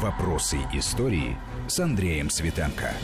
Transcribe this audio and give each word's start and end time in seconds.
Вопросы 0.00 0.56
истории 0.72 1.36
с 1.68 1.78
Андреем 1.78 2.30
Светенко. 2.30 2.94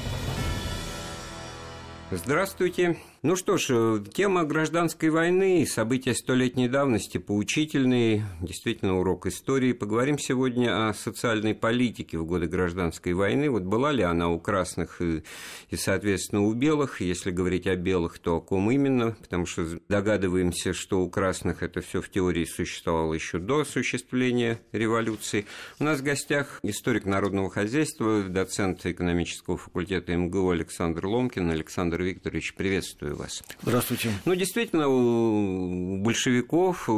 Здравствуйте. 2.10 2.96
Ну 3.20 3.34
что 3.34 3.56
ж, 3.56 3.66
э, 3.70 4.04
тема 4.14 4.44
гражданской 4.44 5.10
войны 5.10 5.66
события 5.66 6.14
столетней 6.14 6.68
давности 6.68 7.18
поучительные, 7.18 8.24
действительно 8.40 8.96
урок 9.00 9.26
истории. 9.26 9.72
Поговорим 9.72 10.20
сегодня 10.20 10.88
о 10.88 10.94
социальной 10.94 11.56
политике 11.56 12.16
в 12.16 12.24
годы 12.24 12.46
гражданской 12.46 13.14
войны. 13.14 13.50
Вот 13.50 13.64
была 13.64 13.90
ли 13.90 14.04
она 14.04 14.28
у 14.28 14.38
красных 14.38 15.02
и, 15.02 15.24
и 15.68 15.76
соответственно, 15.76 16.42
у 16.42 16.54
белых? 16.54 17.00
Если 17.00 17.32
говорить 17.32 17.66
о 17.66 17.74
белых, 17.74 18.20
то 18.20 18.36
о 18.36 18.40
ком 18.40 18.70
именно? 18.70 19.16
Потому 19.20 19.46
что 19.46 19.66
догадываемся, 19.88 20.72
что 20.72 21.00
у 21.00 21.10
красных 21.10 21.64
это 21.64 21.80
все 21.80 22.00
в 22.00 22.08
теории 22.10 22.44
существовало 22.44 23.14
еще 23.14 23.40
до 23.40 23.62
осуществления 23.62 24.60
революции. 24.70 25.44
У 25.80 25.84
нас 25.84 25.98
в 25.98 26.04
гостях 26.04 26.60
историк 26.62 27.04
народного 27.04 27.50
хозяйства, 27.50 28.22
доцент 28.22 28.86
экономического 28.86 29.56
факультета 29.56 30.14
МГУ 30.14 30.50
Александр 30.50 31.04
Ломкин. 31.04 31.50
Александр 31.50 32.00
Викторович, 32.02 32.54
приветствую 32.54 33.07
приветствую 33.08 33.16
вас. 33.16 33.42
Здравствуйте. 33.62 34.10
Ну, 34.24 34.34
действительно, 34.34 34.88
у 34.88 35.98
большевиков 35.98 36.88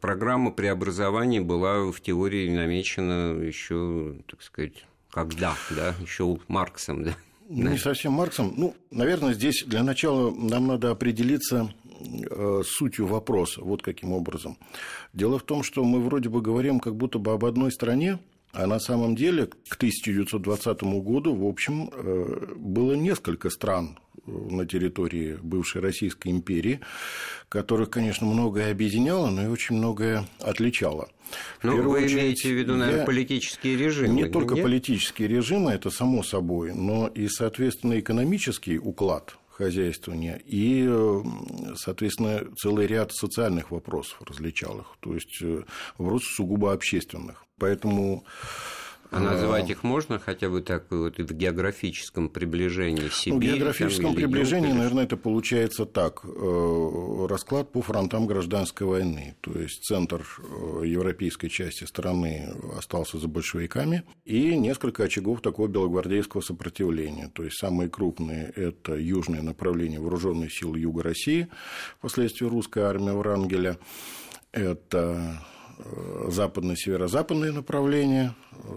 программа 0.00 0.50
преобразования 0.50 1.40
была 1.40 1.90
в 1.90 2.00
теории 2.00 2.50
намечена 2.50 3.40
еще, 3.40 4.16
так 4.28 4.42
сказать, 4.42 4.84
когда, 5.10 5.54
да, 5.70 5.94
еще 6.00 6.38
Марксом, 6.48 7.04
да. 7.04 7.16
Ну, 7.48 7.70
не 7.70 7.78
совсем 7.78 8.12
Марксом. 8.12 8.54
Ну, 8.56 8.74
наверное, 8.90 9.34
здесь 9.34 9.64
для 9.66 9.82
начала 9.82 10.30
нам 10.34 10.66
надо 10.66 10.90
определиться 10.90 11.72
э, 12.00 12.62
сутью 12.64 13.06
вопроса. 13.06 13.60
Вот 13.62 13.82
каким 13.82 14.12
образом. 14.12 14.56
Дело 15.12 15.38
в 15.38 15.42
том, 15.42 15.62
что 15.62 15.84
мы 15.84 16.00
вроде 16.00 16.30
бы 16.30 16.40
говорим 16.40 16.80
как 16.80 16.96
будто 16.96 17.18
бы 17.18 17.32
об 17.32 17.44
одной 17.44 17.70
стране, 17.70 18.18
а 18.52 18.66
на 18.66 18.78
самом 18.78 19.14
деле 19.14 19.46
к 19.46 19.76
1920 19.76 20.82
году, 20.82 21.34
в 21.34 21.44
общем, 21.46 21.90
э, 21.92 22.54
было 22.56 22.94
несколько 22.94 23.50
стран, 23.50 23.98
на 24.26 24.66
территории 24.66 25.38
бывшей 25.42 25.80
Российской 25.80 26.28
империи, 26.28 26.80
которых, 27.48 27.90
конечно, 27.90 28.26
многое 28.26 28.70
объединяло, 28.70 29.30
но 29.30 29.44
и 29.44 29.46
очень 29.46 29.76
многое 29.76 30.26
отличало. 30.40 31.08
Ну, 31.62 31.82
вы 31.82 32.04
очередь, 32.04 32.12
имеете 32.12 32.48
в 32.48 32.58
виду, 32.58 32.76
наверное, 32.76 33.00
я... 33.00 33.06
политические 33.06 33.76
режимы? 33.76 34.14
Не 34.14 34.28
только 34.28 34.54
нет? 34.54 34.64
политические 34.64 35.28
режимы, 35.28 35.72
это 35.72 35.90
само 35.90 36.22
собой, 36.22 36.74
но 36.74 37.08
и, 37.08 37.28
соответственно, 37.28 37.98
экономический 37.98 38.78
уклад 38.78 39.36
хозяйствования 39.50 40.40
и, 40.44 40.88
соответственно, 41.76 42.44
целый 42.56 42.86
ряд 42.86 43.12
социальных 43.12 43.70
вопросов 43.70 44.20
различал 44.22 44.80
их, 44.80 44.86
то 45.00 45.14
есть 45.14 45.40
э, 45.42 45.62
вопросов 45.96 46.28
сугубо 46.34 46.72
общественных. 46.72 47.44
Поэтому 47.58 48.24
а 49.14 49.20
назвать 49.20 49.70
их 49.70 49.82
можно 49.82 50.18
хотя 50.18 50.48
бы 50.48 50.60
так 50.60 50.86
вот 50.90 51.18
в 51.18 51.32
географическом 51.32 52.28
приближении 52.28 53.08
Сибири? 53.08 53.32
Ну, 53.32 53.38
в 53.38 53.58
географическом 53.58 54.06
там, 54.06 54.14
приближении, 54.14 54.68
юг, 54.68 54.78
наверное, 54.78 55.04
это 55.04 55.16
получается 55.16 55.86
так. 55.86 56.24
Э, 56.24 57.26
расклад 57.28 57.70
по 57.72 57.82
фронтам 57.82 58.26
гражданской 58.26 58.86
войны. 58.86 59.36
То 59.40 59.52
есть 59.58 59.82
центр 59.84 60.26
э, 60.38 60.86
европейской 60.86 61.48
части 61.48 61.84
страны 61.84 62.54
остался 62.76 63.18
за 63.18 63.28
большевиками, 63.28 64.02
и 64.24 64.56
несколько 64.56 65.04
очагов 65.04 65.40
такого 65.40 65.68
белогвардейского 65.68 66.40
сопротивления. 66.40 67.30
То 67.32 67.44
есть 67.44 67.58
самые 67.58 67.88
крупные– 67.88 68.52
это 68.56 68.94
южное 68.96 69.42
направление 69.42 70.00
вооруженных 70.00 70.52
сил 70.52 70.74
Юга 70.74 71.02
России, 71.02 71.48
впоследствии 71.98 72.46
русская 72.46 72.84
армия 72.84 73.12
Врангеля, 73.12 73.78
это 74.52 75.44
Э, 75.76 76.28
западно-северо-западные 76.30 77.52
направления. 77.52 78.34
Э, 78.52 78.68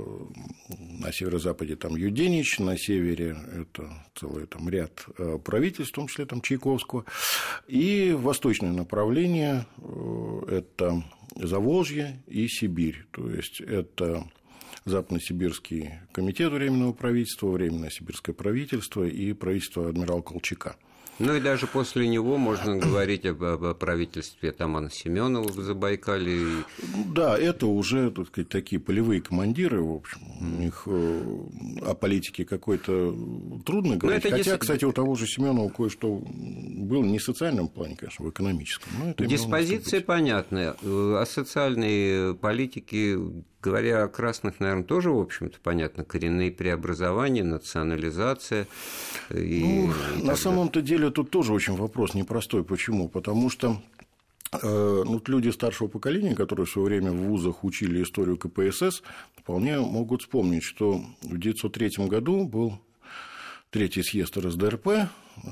на 0.99 1.11
северо-западе 1.11 1.75
там 1.75 1.95
Юденич, 1.95 2.59
на 2.59 2.77
севере 2.77 3.37
это 3.53 3.89
целый 4.15 4.47
там 4.47 4.67
ряд 4.69 5.05
э, 5.17 5.37
правительств, 5.43 5.93
в 5.93 5.95
том 5.95 6.07
числе 6.07 6.25
там 6.25 6.41
Чайковского. 6.41 7.05
И 7.67 8.15
восточное 8.17 8.71
направление– 8.71 9.65
это 10.47 11.03
Заволжье 11.35 12.23
и 12.25 12.47
Сибирь. 12.47 13.05
То 13.11 13.29
есть, 13.29 13.61
это 13.61 14.27
Западно-Сибирский 14.85 15.91
комитет 16.11 16.51
Временного 16.51 16.93
правительства, 16.93 17.49
Временное 17.49 17.91
сибирское 17.91 18.33
правительство 18.33 19.03
и 19.03 19.33
правительство 19.33 19.89
адмирала 19.89 20.21
Колчака– 20.21 20.77
ну 21.19 21.35
и 21.35 21.39
даже 21.39 21.67
после 21.67 22.07
него 22.07 22.37
можно 22.37 22.75
говорить 22.77 23.25
об, 23.25 23.43
об 23.43 23.77
правительстве 23.77 24.51
Тамана 24.51 24.89
Семенова 24.89 25.47
в 25.47 25.59
Забайкале. 25.59 26.63
Да, 27.13 27.37
это 27.37 27.67
уже, 27.67 28.11
так 28.11 28.27
сказать, 28.27 28.49
такие 28.49 28.79
полевые 28.79 29.21
командиры, 29.21 29.81
в 29.81 29.95
общем, 29.95 30.19
у 30.39 30.61
них 30.61 30.83
э, 30.85 31.39
о 31.85 31.93
политике 31.93 32.45
какой-то 32.45 33.15
трудно 33.65 33.93
ну, 33.93 33.97
говорить. 33.97 34.23
Хотя, 34.23 34.37
дис... 34.37 34.57
кстати, 34.57 34.85
у 34.85 34.91
того 34.91 35.15
же 35.15 35.27
Семенова 35.27 35.69
кое-что 35.69 36.21
было 36.25 37.03
не 37.03 37.19
в 37.19 37.23
социальном 37.23 37.67
плане, 37.67 37.95
конечно, 37.95 38.25
в 38.25 38.29
экономическом. 38.29 38.89
Но 38.99 39.09
это 39.11 39.25
Диспозиция 39.25 40.01
понятная. 40.01 40.75
О 40.83 41.25
социальной 41.25 42.35
политике 42.35 43.17
Говоря 43.61 44.03
о 44.03 44.07
красных, 44.07 44.59
наверное, 44.59 44.83
тоже, 44.83 45.09
в 45.11 45.19
общем-то, 45.19 45.57
понятно, 45.63 46.03
коренные 46.03 46.51
преобразования, 46.51 47.43
национализация. 47.43 48.67
И, 49.31 49.63
ну, 49.63 49.93
и 50.19 50.23
на 50.23 50.35
самом-то 50.35 50.81
деле 50.81 51.09
тут 51.09 51.31
тоже 51.31 51.53
очень 51.53 51.75
вопрос 51.75 52.13
непростой. 52.13 52.63
Почему? 52.63 53.09
Потому 53.09 53.49
что 53.49 53.81
э, 54.51 55.03
ну, 55.05 55.21
люди 55.25 55.49
старшего 55.49 55.87
поколения, 55.87 56.35
которые 56.35 56.67
в 56.67 56.69
свое 56.69 56.87
время 56.87 57.11
в 57.11 57.17
вузах 57.17 57.63
учили 57.63 58.03
историю 58.03 58.37
КПСС, 58.37 59.01
вполне 59.35 59.79
могут 59.79 60.21
вспомнить, 60.21 60.63
что 60.63 61.01
в 61.21 61.37
1903 61.37 62.07
году 62.07 62.45
был 62.45 62.79
третий 63.69 64.03
съезд 64.03 64.37
РСДРП, 64.37 65.09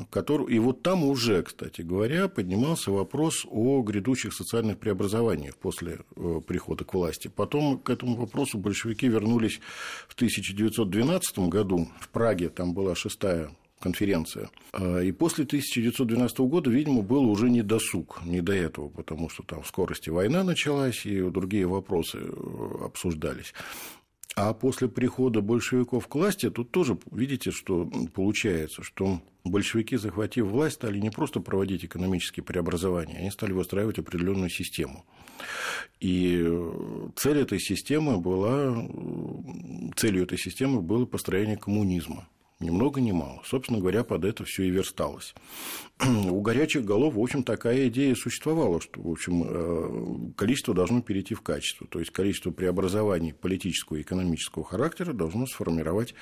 который, 0.09 0.56
и 0.56 0.59
вот 0.59 0.81
там 0.81 1.03
уже, 1.03 1.44
кстати 1.44 1.81
говоря, 1.81 2.28
поднимался 2.28 2.92
вопрос 2.92 3.46
о 3.50 3.81
грядущих 3.81 4.34
социальных 4.34 4.80
преобразованиях 4.80 5.56
после 5.58 6.00
э, 6.16 6.42
прихода 6.46 6.84
к 6.84 6.94
власти. 6.94 7.28
Потом 7.28 7.78
к 7.78 7.90
этому 7.90 8.16
вопросу 8.16 8.58
большевики 8.58 9.08
вернулись 9.08 9.59
в 10.08 10.16
1912 10.16 11.40
году 11.40 11.88
в 12.00 12.09
Праге, 12.09 12.50
там 12.50 12.74
была 12.74 12.96
шестая 12.96 13.52
конференция. 13.80 14.50
А, 14.72 15.00
и 15.00 15.12
после 15.12 15.44
1912 15.44 16.40
года, 16.40 16.70
видимо, 16.70 17.02
был 17.02 17.30
уже 17.30 17.50
не 17.50 17.62
досуг, 17.62 18.22
не 18.26 18.42
до 18.42 18.53
этого, 18.53 18.90
потому 18.90 19.30
что 19.30 19.44
там 19.44 19.62
в 19.62 19.68
скорости 19.68 20.09
война 20.09 20.44
началась, 20.44 21.06
и 21.06 21.22
другие 21.22 21.68
вопросы 21.68 22.20
э, 22.22 22.86
обсуждались. 22.86 23.53
А 24.35 24.53
после 24.53 24.90
прихода 24.90 25.40
большевиков 25.40 26.07
к 26.07 26.16
власти, 26.16 26.50
тут 26.50 26.69
тоже 26.72 26.97
видите, 27.09 27.51
что 27.51 27.90
получается, 28.13 28.84
что 28.84 29.22
большевики, 29.46 29.96
захватив 29.96 30.47
власть, 30.47 30.75
стали 30.75 31.00
не 31.00 31.09
просто 31.09 31.40
проводить 31.40 31.85
экономические 31.85 32.44
преобразования, 32.44 33.18
они 33.18 33.31
стали 33.31 33.53
выстраивать 33.53 33.97
определенную 33.97 34.50
систему. 34.50 35.06
И 36.01 36.46
цель 37.16 37.38
этой 37.38 37.59
системы 37.59 38.19
была, 38.19 38.75
целью 39.96 40.23
этой 40.23 40.38
системы 40.38 40.81
было 40.81 41.06
построение 41.06 41.56
коммунизма 41.56 42.28
ни 42.66 42.72
много 42.72 43.00
ни 43.02 43.12
мало. 43.12 43.42
Собственно 43.46 43.80
говоря, 43.80 44.03
под 44.03 44.26
это 44.26 44.44
все 44.44 44.64
и 44.64 44.70
версталось. 44.70 45.34
У 46.30 46.42
горячих 46.42 46.84
голов, 46.84 47.14
в 47.14 47.20
общем, 47.20 47.44
такая 47.44 47.88
идея 47.88 48.16
существовала, 48.16 48.81
что, 48.81 49.02
в 49.02 49.09
общем, 49.09 49.44
э, 49.48 50.31
количество 50.36 50.74
должно 50.74 51.02
перейти 51.02 51.36
в 51.36 51.42
качество. 51.42 51.88
То 51.88 52.00
есть, 52.00 52.12
количество 52.12 52.52
преобразований 52.52 53.34
политического 53.34 53.98
и 53.98 54.02
экономического 54.02 54.66
характера 54.66 55.14
должно 55.14 55.48
сформировать 55.48 56.14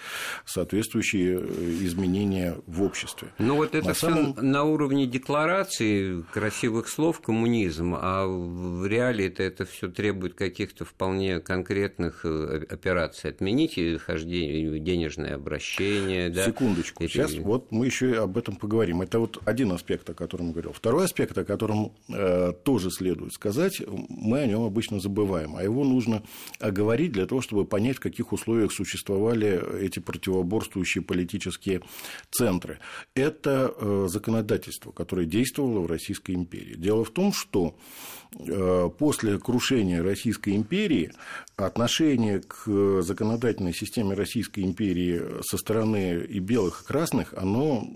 соответствующие 0.45 1.39
э, 1.39 1.77
изменения 1.81 2.57
в 2.67 2.83
обществе. 2.83 3.29
Ну, 3.39 3.55
вот 3.55 3.73
это 3.73 3.87
на 3.87 3.93
самом... 3.95 4.35
на 4.39 4.63
уровне 4.63 5.07
декларации, 5.07 6.21
красивых 6.31 6.87
слов, 6.87 7.19
коммунизм, 7.21 7.95
а 7.97 8.27
в 8.27 8.85
реалии 8.85 9.25
это, 9.25 9.41
это 9.41 9.65
все 9.65 9.89
требует 9.89 10.35
каких-то 10.35 10.85
вполне 10.85 11.39
конкретных 11.39 12.25
э, 12.25 12.65
операций. 12.69 13.31
Отмените 13.31 13.97
хождение, 13.97 14.79
денежное 14.79 15.35
обращение, 15.35 16.29
да. 16.33 16.45
Секундочку. 16.45 17.03
Эти... 17.03 17.13
Сейчас 17.13 17.33
вот 17.35 17.71
мы 17.71 17.85
еще 17.85 18.21
об 18.21 18.37
этом 18.37 18.55
поговорим. 18.55 19.01
Это 19.01 19.19
вот 19.19 19.41
один 19.45 19.71
аспект, 19.71 20.09
о 20.09 20.13
котором 20.13 20.47
я 20.47 20.51
говорил. 20.53 20.73
Второй 20.73 21.05
аспект, 21.05 21.37
о 21.37 21.45
котором 21.45 21.93
э, 22.09 22.53
тоже 22.63 22.91
следует 22.91 23.33
сказать, 23.33 23.81
мы 24.09 24.39
о 24.39 24.47
нем 24.47 24.63
обычно 24.63 24.99
забываем, 24.99 25.55
а 25.55 25.63
его 25.63 25.83
нужно 25.83 26.23
оговорить 26.59 27.11
для 27.11 27.25
того, 27.25 27.41
чтобы 27.41 27.65
понять, 27.65 27.97
в 27.97 27.99
каких 27.99 28.33
условиях 28.33 28.71
существовали 28.71 29.61
эти 29.79 29.99
противоборствующие 29.99 31.03
политические 31.03 31.81
центры. 32.31 32.79
Это 33.15 33.73
э, 33.75 34.07
законодательство, 34.09 34.91
которое 34.91 35.25
действовало 35.25 35.81
в 35.81 35.87
Российской 35.87 36.31
империи. 36.31 36.75
Дело 36.75 37.03
в 37.03 37.11
том, 37.11 37.33
что 37.33 37.75
после 38.97 39.39
крушения 39.39 40.03
Российской 40.03 40.55
империи 40.55 41.11
отношение 41.55 42.41
к 42.41 43.01
законодательной 43.01 43.73
системе 43.73 44.15
Российской 44.15 44.61
империи 44.61 45.41
со 45.41 45.57
стороны 45.57 46.25
и 46.27 46.39
белых, 46.39 46.81
и 46.81 46.85
красных, 46.85 47.33
оно 47.35 47.87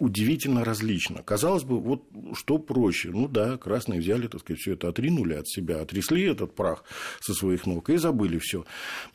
удивительно 0.00 0.64
различно. 0.64 1.22
Казалось 1.22 1.62
бы, 1.62 1.78
вот 1.78 2.02
что 2.34 2.58
проще. 2.58 3.10
Ну 3.10 3.28
да, 3.28 3.58
красные 3.58 4.00
взяли, 4.00 4.26
так 4.26 4.40
сказать, 4.40 4.60
все 4.60 4.72
это 4.72 4.88
отринули 4.88 5.34
от 5.34 5.46
себя, 5.46 5.80
отрясли 5.80 6.24
этот 6.24 6.54
прах 6.54 6.84
со 7.20 7.34
своих 7.34 7.66
ног 7.66 7.90
и 7.90 7.96
забыли 7.96 8.38
все. 8.38 8.64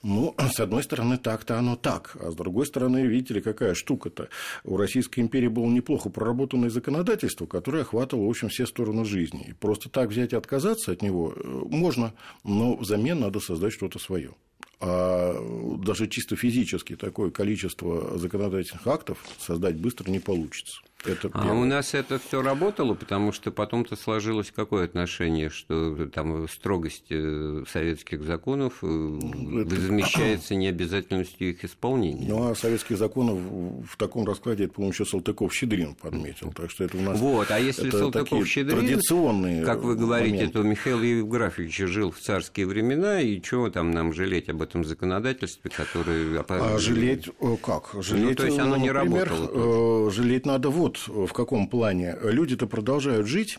Ну, 0.03 0.35
с 0.37 0.59
одной 0.59 0.83
стороны, 0.83 1.17
так-то 1.17 1.57
оно 1.57 1.75
так. 1.75 2.15
А 2.21 2.31
с 2.31 2.35
другой 2.35 2.67
стороны, 2.67 3.05
видите 3.05 3.33
ли, 3.33 3.41
какая 3.41 3.73
штука-то. 3.73 4.29
У 4.63 4.77
Российской 4.77 5.21
империи 5.21 5.47
было 5.47 5.65
неплохо 5.65 6.09
проработанное 6.09 6.69
законодательство, 6.69 7.47
которое 7.47 7.81
охватывало, 7.81 8.27
в 8.27 8.29
общем, 8.29 8.49
все 8.49 8.65
стороны 8.65 9.05
жизни. 9.05 9.47
И 9.49 9.53
просто 9.53 9.89
так 9.89 10.09
взять 10.09 10.33
и 10.33 10.35
отказаться 10.35 10.91
от 10.91 11.01
него 11.01 11.33
э, 11.35 11.41
можно, 11.43 12.13
но 12.43 12.75
взамен 12.75 13.19
надо 13.19 13.39
создать 13.39 13.73
что-то 13.73 13.97
свое 13.97 14.33
а 14.79 15.35
даже 15.83 16.07
чисто 16.07 16.35
физически 16.35 16.95
такое 16.95 17.31
количество 17.31 18.17
законодательных 18.17 18.85
актов 18.87 19.25
создать 19.39 19.75
быстро 19.75 20.09
не 20.09 20.19
получится. 20.19 20.81
Это 21.05 21.29
а 21.33 21.53
у 21.53 21.65
нас 21.65 21.93
это 21.93 22.19
все 22.19 22.41
работало, 22.41 22.93
потому 22.93 23.31
что 23.31 23.51
потом-то 23.51 23.95
сложилось 23.95 24.51
какое 24.55 24.85
отношение, 24.85 25.49
что 25.49 26.07
там 26.07 26.47
строгость 26.47 27.07
э, 27.09 27.63
советских 27.67 28.23
законов 28.23 28.79
э, 28.81 29.19
это... 29.61 29.75
замещается 29.75 30.55
необязательностью 30.55 31.51
их 31.51 31.63
исполнения. 31.63 32.27
Ну, 32.27 32.49
а 32.49 32.55
советских 32.55 32.97
законов 32.97 33.37
в 33.39 33.97
таком 33.97 34.25
раскладе, 34.25 34.65
это, 34.65 34.73
по-моему, 34.73 34.93
еще 34.93 35.05
Салтыков-Щедрин 35.05 35.95
подметил. 35.95 36.51
Так 36.53 36.71
что 36.71 36.83
это 36.83 36.97
у 36.97 37.01
нас 37.01 37.19
Вот, 37.19 37.51
а 37.51 37.59
если 37.59 37.89
Салтыков-Щедрин, 37.89 38.79
традиционные 38.79 39.63
как 39.63 39.81
вы 39.81 39.95
говорите, 39.95 40.35
моменты. 40.35 40.53
то 40.53 40.63
Михаил 40.63 41.01
Евграфович 41.01 41.77
жил 41.77 42.11
в 42.11 42.19
царские 42.19 42.67
времена, 42.67 43.21
и 43.21 43.41
чего 43.41 43.69
там 43.69 43.91
нам 43.91 44.13
жалеть 44.13 44.49
об 44.49 44.61
этом 44.61 44.83
законодательстве, 44.83 45.71
которое... 45.71 46.43
А 46.47 46.77
жалеть 46.77 47.29
как? 47.63 47.95
Жалеть, 48.01 48.29
ну, 48.29 48.35
то 48.35 48.45
есть 48.45 48.59
оно 48.59 48.77
не 48.77 48.91
например, 48.91 49.29
работало. 49.29 50.07
Э, 50.07 50.11
жалеть 50.11 50.45
надо 50.45 50.69
вот 50.69 50.94
в 51.07 51.31
каком 51.33 51.67
плане. 51.67 52.15
Люди-то 52.21 52.67
продолжают 52.67 53.27
жить, 53.27 53.57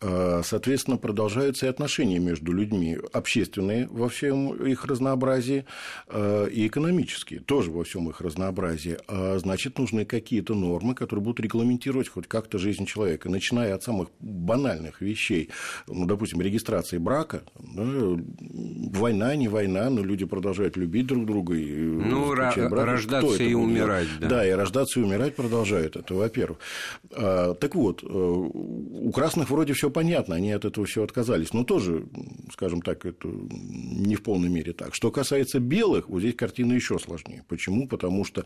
а, 0.00 0.42
соответственно, 0.44 0.96
продолжаются 0.96 1.66
и 1.66 1.68
отношения 1.68 2.18
между 2.18 2.52
людьми, 2.52 2.98
общественные 3.12 3.88
во 3.88 4.08
всем 4.08 4.52
их 4.52 4.84
разнообразии 4.84 5.64
а, 6.08 6.46
и 6.46 6.66
экономические 6.66 7.40
тоже 7.40 7.70
во 7.70 7.84
всем 7.84 8.08
их 8.08 8.20
разнообразии. 8.20 8.98
А 9.08 9.38
значит, 9.38 9.78
нужны 9.78 10.04
какие-то 10.04 10.54
нормы, 10.54 10.94
которые 10.94 11.22
будут 11.22 11.40
регламентировать 11.40 12.08
хоть 12.08 12.26
как-то 12.26 12.58
жизнь 12.58 12.86
человека, 12.86 13.28
начиная 13.28 13.74
от 13.74 13.82
самых 13.82 14.08
банальных 14.20 15.00
вещей, 15.00 15.50
ну, 15.86 16.06
допустим, 16.06 16.40
регистрации 16.40 16.98
брака, 16.98 17.42
да, 17.58 17.84
война, 18.98 19.34
не 19.36 19.48
война, 19.48 19.90
но 19.90 20.02
люди 20.02 20.24
продолжают 20.24 20.76
любить 20.76 21.06
друг 21.06 21.26
друга. 21.26 21.54
И 21.54 21.74
ну, 21.74 22.34
рождаться 22.34 23.42
и 23.42 23.54
умирать. 23.54 24.08
Да. 24.20 24.28
да, 24.28 24.46
и 24.46 24.50
рождаться 24.50 25.00
и 25.00 25.02
умирать 25.02 25.36
продолжают 25.36 25.96
это, 25.96 26.14
во-первых. 26.14 26.58
А, 27.10 27.54
так 27.54 27.74
вот, 27.74 28.02
э, 28.02 28.06
у 28.06 29.10
красных 29.12 29.50
вроде 29.50 29.72
все 29.72 29.90
понятно, 29.90 30.36
они 30.36 30.52
от 30.52 30.64
этого 30.64 30.86
все 30.86 31.02
отказались, 31.02 31.52
но 31.52 31.64
тоже, 31.64 32.06
скажем 32.52 32.82
так, 32.82 33.04
это 33.06 33.28
не 33.28 34.16
в 34.16 34.22
полной 34.22 34.48
мере 34.48 34.72
так. 34.72 34.94
Что 34.94 35.10
касается 35.10 35.60
белых, 35.60 36.08
вот 36.08 36.20
здесь 36.20 36.34
картина 36.34 36.72
еще 36.72 36.98
сложнее. 36.98 37.44
Почему? 37.48 37.88
Потому 37.88 38.24
что 38.24 38.44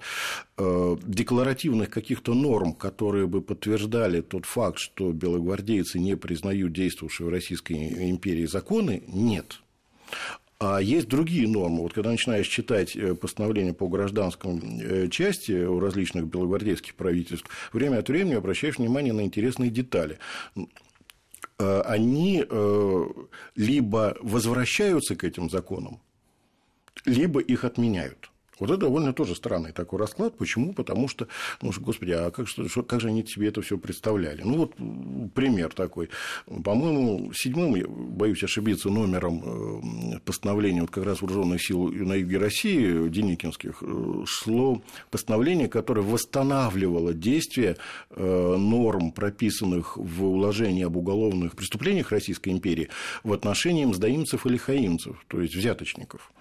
э, 0.57 0.97
декларативных 1.03 1.91
каких-то 1.91 2.35
норм, 2.35 2.73
которые 2.73 3.27
бы 3.27 3.43
подтверждали 3.43 4.21
тот 4.21 4.47
факт, 4.47 4.79
что 4.79 5.13
белогвардейцы 5.13 5.99
не 5.99 6.17
признают 6.17 6.73
действовавшие 6.73 7.27
в 7.27 7.31
Российской 7.31 8.11
империи 8.11 8.47
законы, 8.47 9.03
нет. 9.07 9.61
А 10.59 10.81
есть 10.81 11.09
другие 11.09 11.47
нормы. 11.47 11.83
Вот 11.83 11.93
когда 11.93 12.11
начинаешь 12.11 12.49
читать 12.49 12.97
э, 12.97 13.15
постановления 13.15 13.75
по 13.75 13.89
гражданскому 13.89 14.61
э, 14.81 15.09
части 15.09 15.53
у 15.53 15.79
различных 15.79 16.27
белогвардейских 16.27 16.95
правительств, 16.95 17.49
время 17.75 17.99
от 17.99 18.09
времени 18.09 18.35
обращаешь 18.35 18.79
внимание 18.79 19.13
на 19.13 19.21
интересные 19.21 19.71
детали 19.71 20.19
э, 21.59 21.81
они 21.83 22.45
либо 23.55 24.17
возвращаются 24.21 25.17
к 25.17 25.25
этим 25.25 25.51
законам, 25.51 26.01
либо 27.05 27.41
их 27.41 27.65
отменяют. 27.65 28.31
Вот 28.59 28.71
это 28.71 28.81
довольно 28.81 29.13
тоже 29.13 29.35
странный 29.35 29.73
такой 29.73 29.99
расклад. 29.99 30.37
Почему? 30.37 30.73
Потому 30.73 31.09
что, 31.09 31.29
ну, 31.61 31.73
господи, 31.79 32.13
а 32.13 32.31
как, 32.31 32.49
что, 32.49 32.83
как 32.83 33.01
же 33.01 33.09
они 33.09 33.25
себе 33.27 33.49
это 33.49 33.61
все 33.63 33.77
представляли? 33.77 34.43
Ну, 34.43 34.57
вот 34.57 34.75
пример 35.35 35.73
такой. 35.73 36.09
По-моему, 36.47 37.33
седьмым, 37.35 37.75
боюсь 38.17 38.43
ошибиться, 38.43 38.89
номером 38.89 39.43
э, 40.15 40.19
постановления 40.25 40.81
вот 40.81 40.91
как 40.91 41.05
раз 41.05 41.21
вооруженных 41.21 41.63
сил 41.63 41.89
на 41.89 42.15
юге 42.15 42.39
России, 42.39 43.09
Деникинских, 43.09 43.83
э, 43.83 44.25
шло 44.27 44.83
постановление, 45.11 45.69
которое 45.69 46.03
восстанавливало 46.03 47.13
действие 47.13 47.77
э, 48.11 48.57
норм, 48.57 49.13
прописанных 49.13 49.97
в 49.97 50.25
уложении 50.25 50.85
об 50.85 50.97
уголовных 50.97 51.57
преступлениях 51.57 52.11
Российской 52.11 52.51
империи 52.51 52.89
в 53.23 53.33
отношении 53.33 53.85
мздоимцев 53.85 54.47
или 54.47 54.57
хаимцев, 54.57 55.23
то 55.29 55.41
есть 55.41 55.55
взяточников. 55.55 56.33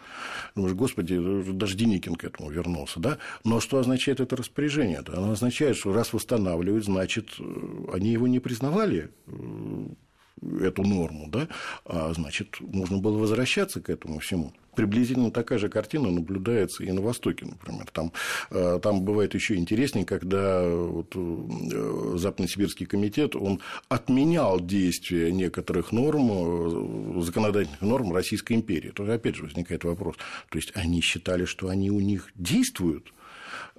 Думаешь, 0.56 0.76
господи, 0.76 1.20
даже 1.52 1.76
Деникин 1.76 2.05
к 2.14 2.24
этому 2.24 2.52
вернулся, 2.52 3.00
да? 3.00 3.18
Но 3.44 3.60
что 3.60 3.80
означает 3.80 4.20
это 4.20 4.36
распоряжение? 4.36 5.00
-то? 5.00 5.18
Оно 5.18 5.32
означает, 5.32 5.78
что 5.78 5.92
раз 5.92 6.14
восстанавливают, 6.14 6.86
значит, 6.86 7.30
они 7.92 8.12
его 8.12 8.28
не 8.28 8.40
признавали, 8.40 9.10
эту 10.42 10.84
норму, 10.84 11.28
да, 11.30 11.48
а 11.86 12.14
значит, 12.14 12.58
нужно 12.60 12.98
было 12.98 13.18
возвращаться 13.18 13.82
к 13.82 13.90
этому 13.90 14.20
всему. 14.20 14.54
Приблизительно 14.76 15.32
такая 15.32 15.58
же 15.58 15.70
картина 15.70 16.12
наблюдается 16.12 16.84
и 16.84 16.92
на 16.92 17.02
Востоке, 17.02 17.46
например. 17.46 17.88
Там, 17.94 18.12
э, 18.52 18.80
там 18.84 19.02
бывает 19.04 19.34
еще 19.34 19.56
интереснее, 19.56 20.06
когда 20.06 20.68
вот 20.68 21.14
э, 21.16 22.18
Западно-Сибирский 22.18 22.86
комитет 22.86 23.38
он 23.38 23.62
отменял 23.88 24.60
действие 24.60 25.32
некоторых 25.32 25.94
норм, 25.94 27.20
э, 27.20 27.22
законодательных 27.22 27.82
норм 27.82 28.14
Российской 28.14 28.54
империи. 28.54 28.90
Тут 28.90 29.08
опять 29.08 29.36
же 29.36 29.44
возникает 29.44 29.86
вопрос. 29.86 30.18
То 30.50 30.58
есть 30.58 30.72
они 30.76 31.00
считали, 31.00 31.46
что 31.46 31.70
они 31.70 31.90
у 31.90 32.02
них 32.02 32.32
действуют, 32.36 33.14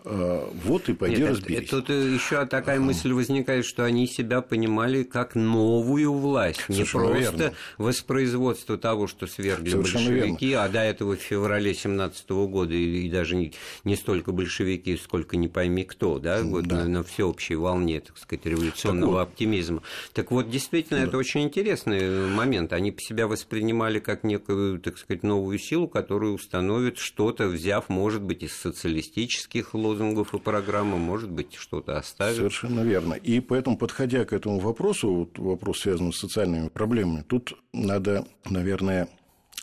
вот 0.06 0.88
и 0.88 0.94
пойди 0.94 1.20
Нет, 1.20 1.30
разберись. 1.30 1.68
Тут 1.68 1.88
еще 1.88 2.46
такая 2.46 2.78
мысль 2.78 3.12
возникает, 3.12 3.64
что 3.64 3.84
они 3.84 4.06
себя 4.06 4.40
понимали 4.40 5.02
как 5.02 5.34
новую 5.34 6.12
власть, 6.12 6.60
Совершенно 6.68 7.06
не 7.06 7.10
просто 7.10 7.36
верно. 7.36 7.54
воспроизводство 7.78 8.78
того, 8.78 9.08
что 9.08 9.26
свергли 9.26 9.70
Совершенно 9.70 10.10
большевики, 10.10 10.48
верно. 10.50 10.64
а 10.64 10.68
до 10.68 10.80
этого 10.80 11.16
в 11.16 11.20
феврале 11.20 11.74
17 11.74 12.30
года 12.30 12.72
и, 12.72 13.10
даже 13.10 13.34
не, 13.34 13.52
не 13.82 13.96
столько 13.96 14.30
большевики, 14.30 14.96
сколько 14.96 15.36
не 15.36 15.48
пойми 15.48 15.82
кто, 15.82 16.20
да, 16.20 16.40
вот 16.42 16.66
да. 16.66 16.84
На, 16.84 16.88
на 16.88 17.02
всеобщей 17.02 17.56
волне, 17.56 18.00
так 18.00 18.16
сказать, 18.16 18.46
революционного 18.46 19.14
так 19.14 19.26
вот. 19.26 19.32
оптимизма. 19.32 19.82
Так 20.12 20.30
вот, 20.30 20.48
действительно, 20.48 21.00
да. 21.00 21.06
это 21.06 21.18
очень 21.18 21.42
интересный 21.42 22.28
момент. 22.28 22.72
Они 22.72 22.94
себя 22.98 23.26
воспринимали 23.26 23.98
как 23.98 24.22
некую, 24.22 24.78
так 24.78 24.98
сказать, 24.98 25.24
новую 25.24 25.58
силу, 25.58 25.88
которая 25.88 26.30
установит 26.30 26.98
что-то, 26.98 27.48
взяв, 27.48 27.88
может 27.88 28.22
быть, 28.22 28.44
из 28.44 28.54
социалистических 28.54 29.74
лозунгов, 29.74 29.95
лозунгов 29.96 30.34
и 30.34 30.38
программы, 30.38 30.98
может 30.98 31.30
быть, 31.30 31.54
что-то 31.54 31.98
оставят. 31.98 32.36
Совершенно 32.36 32.80
верно. 32.80 33.14
И 33.14 33.40
поэтому, 33.40 33.76
подходя 33.76 34.24
к 34.24 34.32
этому 34.32 34.58
вопросу, 34.58 35.12
вот 35.12 35.38
вопрос, 35.38 35.80
связанный 35.80 36.12
с 36.12 36.18
социальными 36.18 36.68
проблемами, 36.68 37.22
тут 37.26 37.54
надо, 37.72 38.26
наверное, 38.48 39.08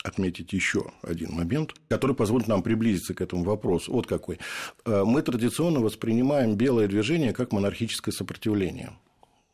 отметить 0.02 0.52
еще 0.52 0.92
один 1.02 1.32
момент, 1.32 1.72
который 1.88 2.14
позволит 2.14 2.46
нам 2.46 2.62
приблизиться 2.62 3.14
к 3.14 3.20
этому 3.20 3.44
вопросу. 3.44 3.92
Вот 3.92 4.06
какой. 4.06 4.38
Э, 4.84 5.02
мы 5.04 5.22
традиционно 5.22 5.80
воспринимаем 5.80 6.56
белое 6.56 6.88
движение 6.88 7.32
как 7.32 7.52
монархическое 7.52 8.12
сопротивление. 8.12 8.92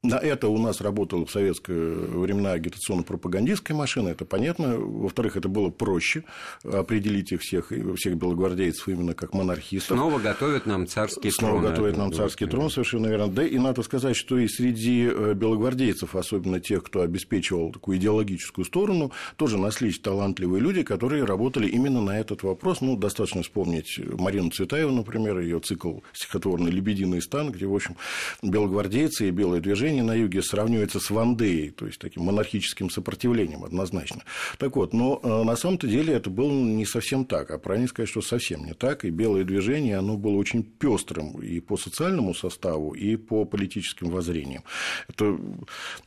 На 0.02 0.14
это 0.14 0.48
у 0.48 0.56
нас 0.56 0.80
работала 0.80 1.26
в 1.26 1.30
советское 1.30 1.74
времена 1.74 2.52
агитационно-пропагандистская 2.52 3.74
машина, 3.74 4.08
это 4.08 4.24
понятно. 4.24 4.78
Во-вторых, 4.78 5.36
это 5.36 5.50
было 5.50 5.68
проще 5.68 6.24
определить 6.64 7.32
их 7.32 7.42
всех, 7.42 7.70
всех 7.96 8.14
белогвардейцев 8.14 8.88
именно 8.88 9.12
как 9.12 9.34
монархистов. 9.34 9.98
Снова 9.98 10.18
готовят 10.18 10.64
нам 10.64 10.86
царский 10.86 11.30
Снова 11.30 11.52
трон. 11.52 11.60
Снова 11.60 11.70
готовят 11.72 11.96
нам 11.98 12.12
царский 12.14 12.46
трон, 12.46 12.70
совершенно 12.70 13.08
верно. 13.08 13.28
Да, 13.28 13.44
и 13.44 13.58
надо 13.58 13.82
сказать, 13.82 14.16
что 14.16 14.38
и 14.38 14.48
среди 14.48 15.06
э, 15.06 15.34
белогвардейцев, 15.34 16.14
особенно 16.14 16.60
тех, 16.60 16.82
кто 16.82 17.02
обеспечивал 17.02 17.70
такую 17.70 17.98
идеологическую 17.98 18.64
сторону, 18.64 19.12
тоже 19.36 19.58
нашлись 19.58 19.98
талантливые 19.98 20.62
люди, 20.62 20.82
которые 20.82 21.24
работали 21.24 21.68
именно 21.68 22.00
на 22.00 22.18
этот 22.18 22.42
вопрос. 22.42 22.80
Ну, 22.80 22.96
достаточно 22.96 23.42
вспомнить 23.42 24.00
Марину 24.18 24.50
Цветаеву, 24.50 24.92
например, 24.92 25.40
ее 25.40 25.60
цикл 25.60 25.98
стихотворный 26.14 26.70
«Лебединый 26.70 27.20
стан», 27.20 27.52
где, 27.52 27.66
в 27.66 27.74
общем, 27.74 27.96
белогвардейцы 28.42 29.28
и 29.28 29.30
белое 29.30 29.60
движение 29.60 29.89
движение 29.90 30.02
на 30.04 30.14
юге 30.14 30.42
сравнивается 30.42 31.00
с 31.00 31.10
Вандеей, 31.10 31.70
то 31.70 31.86
есть 31.86 31.98
таким 31.98 32.22
монархическим 32.24 32.90
сопротивлением 32.90 33.64
однозначно. 33.64 34.22
Так 34.58 34.76
вот, 34.76 34.92
но 34.92 35.20
э, 35.22 35.42
на 35.44 35.56
самом-то 35.56 35.88
деле 35.88 36.14
это 36.14 36.30
было 36.30 36.50
не 36.50 36.86
совсем 36.86 37.24
так, 37.24 37.50
а 37.50 37.58
правильно 37.58 37.88
сказать, 37.88 38.08
что 38.08 38.22
совсем 38.22 38.64
не 38.64 38.74
так, 38.74 39.04
и 39.04 39.10
белое 39.10 39.42
движение, 39.44 39.98
оно 39.98 40.16
было 40.16 40.36
очень 40.36 40.62
пестрым 40.62 41.42
и 41.42 41.58
по 41.60 41.76
социальному 41.76 42.34
составу, 42.34 42.92
и 42.92 43.16
по 43.16 43.44
политическим 43.44 44.10
воззрениям. 44.10 44.62
Это 45.08 45.36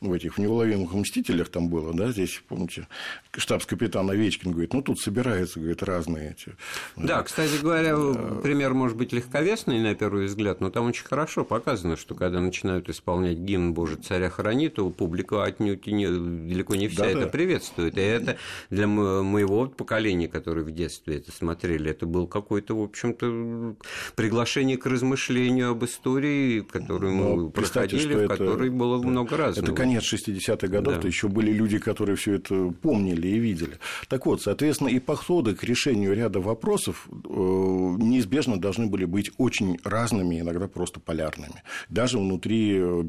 в 0.00 0.12
этих 0.12 0.38
неуловимых 0.38 0.94
мстителях 0.94 1.50
там 1.50 1.68
было, 1.68 1.92
да, 1.92 2.10
здесь, 2.10 2.42
помните, 2.48 2.88
штабс-капитан 3.36 4.08
Овечкин 4.08 4.52
говорит, 4.52 4.72
ну, 4.72 4.80
тут 4.82 4.98
собираются, 5.00 5.60
говорит, 5.60 5.82
разные 5.82 6.30
эти... 6.30 6.56
Да, 6.96 7.22
кстати 7.22 7.60
говоря, 7.60 7.96
пример 8.42 8.72
может 8.72 8.96
быть 8.96 9.12
легковесный 9.12 9.80
на 9.82 9.94
первый 9.94 10.26
взгляд, 10.26 10.60
но 10.60 10.70
там 10.70 10.86
очень 10.86 11.04
хорошо 11.04 11.44
показано, 11.44 11.96
что 11.96 12.14
когда 12.14 12.40
начинают 12.40 12.88
исполнять 12.88 13.38
гимн 13.38 13.73
«Боже, 13.74 13.96
царя 13.96 14.30
храни», 14.30 14.68
то 14.68 14.88
публика 14.90 15.44
отнюдь 15.44 15.86
не, 15.86 16.06
далеко 16.06 16.74
не 16.76 16.88
вся 16.88 17.02
да, 17.02 17.10
это 17.10 17.20
да. 17.20 17.26
приветствует. 17.26 17.98
И 17.98 18.00
это 18.00 18.36
для 18.70 18.86
моего 18.86 19.66
поколения, 19.66 20.28
которые 20.28 20.64
в 20.64 20.70
детстве 20.70 21.16
это 21.16 21.32
смотрели, 21.32 21.90
это 21.90 22.06
был 22.06 22.26
какой-то, 22.26 22.76
в 22.76 22.82
общем-то, 22.82 23.76
приглашение 24.14 24.78
к 24.78 24.86
размышлению 24.86 25.70
об 25.70 25.84
истории, 25.84 26.60
которую 26.60 27.14
мы 27.14 27.50
проходили, 27.50 28.24
в 28.24 28.28
которой 28.28 28.68
это, 28.68 28.76
было 28.76 29.02
много 29.02 29.36
разного. 29.36 29.66
Это 29.66 29.74
конец 29.74 30.02
60-х 30.12 30.68
годов, 30.68 30.94
да. 30.94 31.00
то 31.00 31.06
еще 31.06 31.28
были 31.28 31.52
люди, 31.52 31.78
которые 31.78 32.16
все 32.16 32.34
это 32.34 32.72
помнили 32.82 33.28
и 33.28 33.38
видели. 33.38 33.78
Так 34.08 34.26
вот, 34.26 34.42
соответственно, 34.42 34.88
и 34.88 34.98
подходы 34.98 35.54
к 35.54 35.64
решению 35.64 36.14
ряда 36.14 36.40
вопросов 36.40 37.08
э, 37.10 37.16
неизбежно 37.18 38.60
должны 38.60 38.86
были 38.86 39.04
быть 39.04 39.30
очень 39.38 39.78
разными, 39.84 40.40
иногда 40.40 40.68
просто 40.68 41.00
полярными, 41.00 41.62
даже 41.88 42.18
внутри 42.18 42.78
э, 42.78 43.02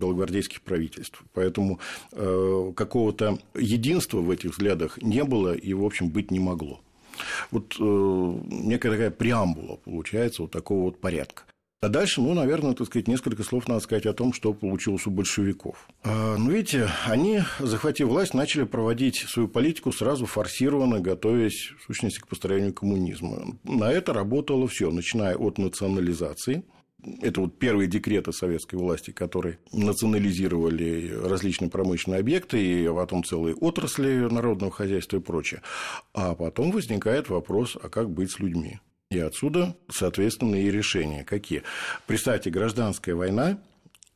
белогвардейских 0.55 0.61
правительств. 0.61 1.23
Поэтому 1.33 1.79
э, 2.11 2.73
какого-то 2.75 3.39
единства 3.55 4.19
в 4.19 4.29
этих 4.29 4.51
взглядах 4.51 5.01
не 5.01 5.23
было 5.23 5.53
и, 5.53 5.73
в 5.73 5.83
общем, 5.83 6.09
быть 6.09 6.31
не 6.31 6.39
могло. 6.39 6.81
Вот 7.49 7.75
некая 7.79 8.91
такая 8.91 9.09
преамбула 9.09 9.77
получается 9.77 10.41
вот 10.41 10.51
такого 10.51 10.83
вот 10.83 10.99
порядка. 10.99 11.43
А 11.81 11.87
дальше, 11.87 12.19
ну, 12.19 12.33
наверное, 12.33 12.73
так 12.73 12.87
сказать, 12.87 13.07
несколько 13.07 13.43
слов 13.43 13.67
надо 13.67 13.79
сказать 13.79 14.05
о 14.05 14.13
том, 14.13 14.33
что 14.33 14.53
получилось 14.53 15.05
у 15.05 15.11
большевиков. 15.11 15.87
А, 16.03 16.35
ну, 16.35 16.49
видите, 16.49 16.89
они, 17.05 17.41
захватив 17.59 18.07
власть, 18.07 18.33
начали 18.33 18.63
проводить 18.63 19.17
свою 19.17 19.47
политику 19.47 19.91
сразу 19.91 20.25
форсированно, 20.25 20.99
готовясь, 20.99 21.71
в 21.79 21.85
сущности, 21.85 22.19
к 22.19 22.27
построению 22.27 22.73
коммунизма. 22.73 23.55
На 23.63 23.91
это 23.91 24.13
работало 24.13 24.67
все, 24.67 24.89
начиная 24.89 25.35
от 25.35 25.57
национализации, 25.57 26.63
это 27.21 27.41
вот 27.41 27.57
первые 27.59 27.87
декреты 27.87 28.31
советской 28.31 28.75
власти, 28.75 29.11
которые 29.11 29.59
национализировали 29.71 31.11
различные 31.11 31.69
промышленные 31.69 32.19
объекты 32.19 32.61
и 32.61 32.87
потом 32.87 33.23
целые 33.23 33.55
отрасли 33.55 34.27
народного 34.31 34.71
хозяйства 34.71 35.17
и 35.17 35.21
прочее. 35.21 35.61
А 36.13 36.35
потом 36.35 36.71
возникает 36.71 37.29
вопрос, 37.29 37.77
а 37.81 37.89
как 37.89 38.09
быть 38.09 38.31
с 38.31 38.39
людьми? 38.39 38.79
И 39.11 39.19
отсюда, 39.19 39.77
соответственно, 39.89 40.55
и 40.55 40.71
решения 40.71 41.23
какие. 41.23 41.63
Представьте, 42.07 42.49
гражданская 42.49 43.15
война, 43.15 43.59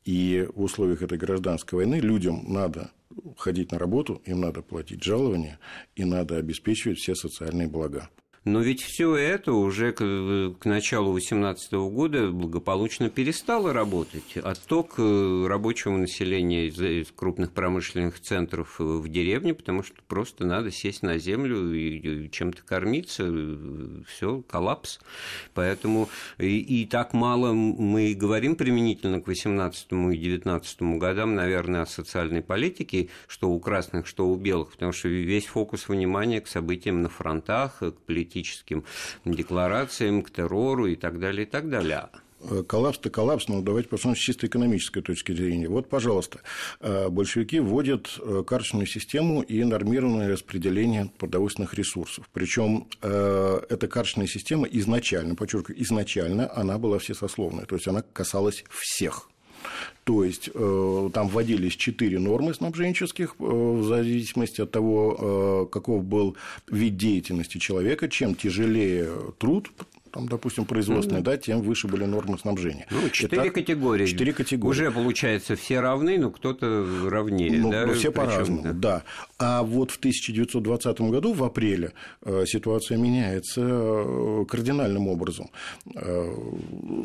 и 0.04 0.48
в 0.54 0.62
условиях 0.62 1.02
этой 1.02 1.18
гражданской 1.18 1.76
войны 1.76 1.96
людям 1.96 2.44
надо 2.48 2.90
ходить 3.36 3.70
на 3.72 3.78
работу, 3.78 4.22
им 4.24 4.40
надо 4.40 4.62
платить 4.62 5.02
жалования, 5.02 5.58
и 5.94 6.04
надо 6.04 6.36
обеспечивать 6.36 6.98
все 6.98 7.14
социальные 7.14 7.68
блага. 7.68 8.08
Но 8.46 8.60
ведь 8.60 8.80
все 8.80 9.16
это 9.16 9.52
уже 9.52 9.92
к, 9.92 9.98
к 9.98 10.64
началу 10.64 11.12
2018 11.12 11.72
года 11.74 12.30
благополучно 12.30 13.10
перестало 13.10 13.74
работать. 13.74 14.38
Отток 14.38 14.94
э, 14.96 15.46
рабочего 15.46 15.94
населения 15.98 16.68
из, 16.68 16.80
из 16.80 17.12
крупных 17.14 17.52
промышленных 17.52 18.18
центров 18.18 18.80
э, 18.80 18.82
в 18.82 19.08
деревне, 19.10 19.52
потому 19.52 19.82
что 19.82 19.96
просто 20.08 20.46
надо 20.46 20.70
сесть 20.70 21.02
на 21.02 21.18
землю 21.18 21.70
и 21.74 22.30
чем-то 22.30 22.62
кормиться. 22.62 23.24
Э, 23.28 24.00
все, 24.06 24.42
коллапс. 24.48 25.00
Поэтому 25.52 26.08
и, 26.38 26.60
и 26.60 26.86
так 26.86 27.12
мало 27.12 27.52
мы 27.52 28.14
говорим 28.14 28.56
применительно 28.56 29.20
к 29.20 29.26
18 29.26 29.88
и 30.14 30.16
19 30.16 30.80
годам, 30.98 31.34
наверное, 31.34 31.82
о 31.82 31.86
социальной 31.86 32.40
политике, 32.40 33.10
что 33.26 33.50
у 33.50 33.60
красных, 33.60 34.06
что 34.06 34.26
у 34.26 34.36
белых, 34.36 34.72
потому 34.72 34.92
что 34.92 35.08
весь 35.08 35.44
фокус 35.44 35.90
внимания 35.90 36.40
к 36.40 36.48
событиям 36.48 37.02
на 37.02 37.10
фронтах, 37.10 37.80
к 37.80 37.92
политике 38.06 38.29
политическим 38.30 38.84
декларациям, 39.24 40.22
к 40.22 40.30
террору 40.30 40.86
и 40.86 40.96
так 40.96 41.18
далее, 41.18 41.46
и 41.46 41.50
так 41.50 41.68
далее. 41.68 42.08
Коллапс-то 42.68 43.10
коллапс, 43.10 43.48
но 43.48 43.60
давайте 43.60 43.90
посмотрим 43.90 44.18
с 44.18 44.24
чисто 44.24 44.46
экономической 44.46 45.02
точки 45.02 45.32
зрения. 45.32 45.68
Вот, 45.68 45.90
пожалуйста, 45.90 46.40
э, 46.80 47.10
большевики 47.10 47.60
вводят 47.60 48.18
э, 48.18 48.42
карточную 48.46 48.86
систему 48.86 49.42
и 49.42 49.62
нормированное 49.62 50.30
распределение 50.30 51.10
продовольственных 51.18 51.74
ресурсов. 51.74 52.30
Причем 52.32 52.88
э, 53.02 53.60
эта 53.68 53.88
карточная 53.88 54.26
система 54.26 54.66
изначально, 54.68 55.34
подчеркиваю, 55.34 55.82
изначально 55.82 56.50
она 56.50 56.78
была 56.78 56.98
всесословная, 56.98 57.66
то 57.66 57.74
есть 57.74 57.86
она 57.86 58.00
касалась 58.00 58.64
всех. 58.70 59.28
То 60.04 60.24
есть 60.24 60.50
там 60.52 61.28
вводились 61.28 61.76
четыре 61.76 62.18
нормы 62.18 62.54
снабженческих 62.54 63.36
в 63.38 63.84
зависимости 63.84 64.60
от 64.60 64.70
того, 64.70 65.68
каков 65.70 66.04
был 66.04 66.36
вид 66.68 66.96
деятельности 66.96 67.58
человека. 67.58 68.08
Чем 68.08 68.34
тяжелее 68.34 69.08
труд, 69.38 69.70
там, 70.10 70.28
допустим, 70.28 70.64
производственные, 70.64 71.22
mm-hmm. 71.22 71.24
да, 71.24 71.36
тем 71.36 71.62
выше 71.62 71.88
были 71.88 72.04
нормы 72.04 72.38
снабжения. 72.38 72.86
Ну, 72.90 73.08
четыре 73.10 73.42
Итак, 73.44 73.54
категории. 73.54 74.06
Четыре 74.06 74.32
категории. 74.32 74.70
Уже, 74.70 74.90
получается, 74.90 75.56
все 75.56 75.80
равны, 75.80 76.18
но 76.18 76.30
кто-то 76.30 76.86
равнее, 77.08 77.52
ну, 77.60 77.70
да? 77.70 77.92
Все 77.94 78.10
по-разному, 78.10 78.62
да. 78.62 78.72
да. 78.72 79.02
А 79.38 79.62
вот 79.62 79.90
в 79.90 79.98
1920 79.98 81.00
году, 81.02 81.32
в 81.32 81.44
апреле, 81.44 81.92
э, 82.22 82.44
ситуация 82.46 82.98
меняется 82.98 83.60
э, 83.62 84.44
кардинальным 84.48 85.08
образом. 85.08 85.50
Э, 85.94 86.34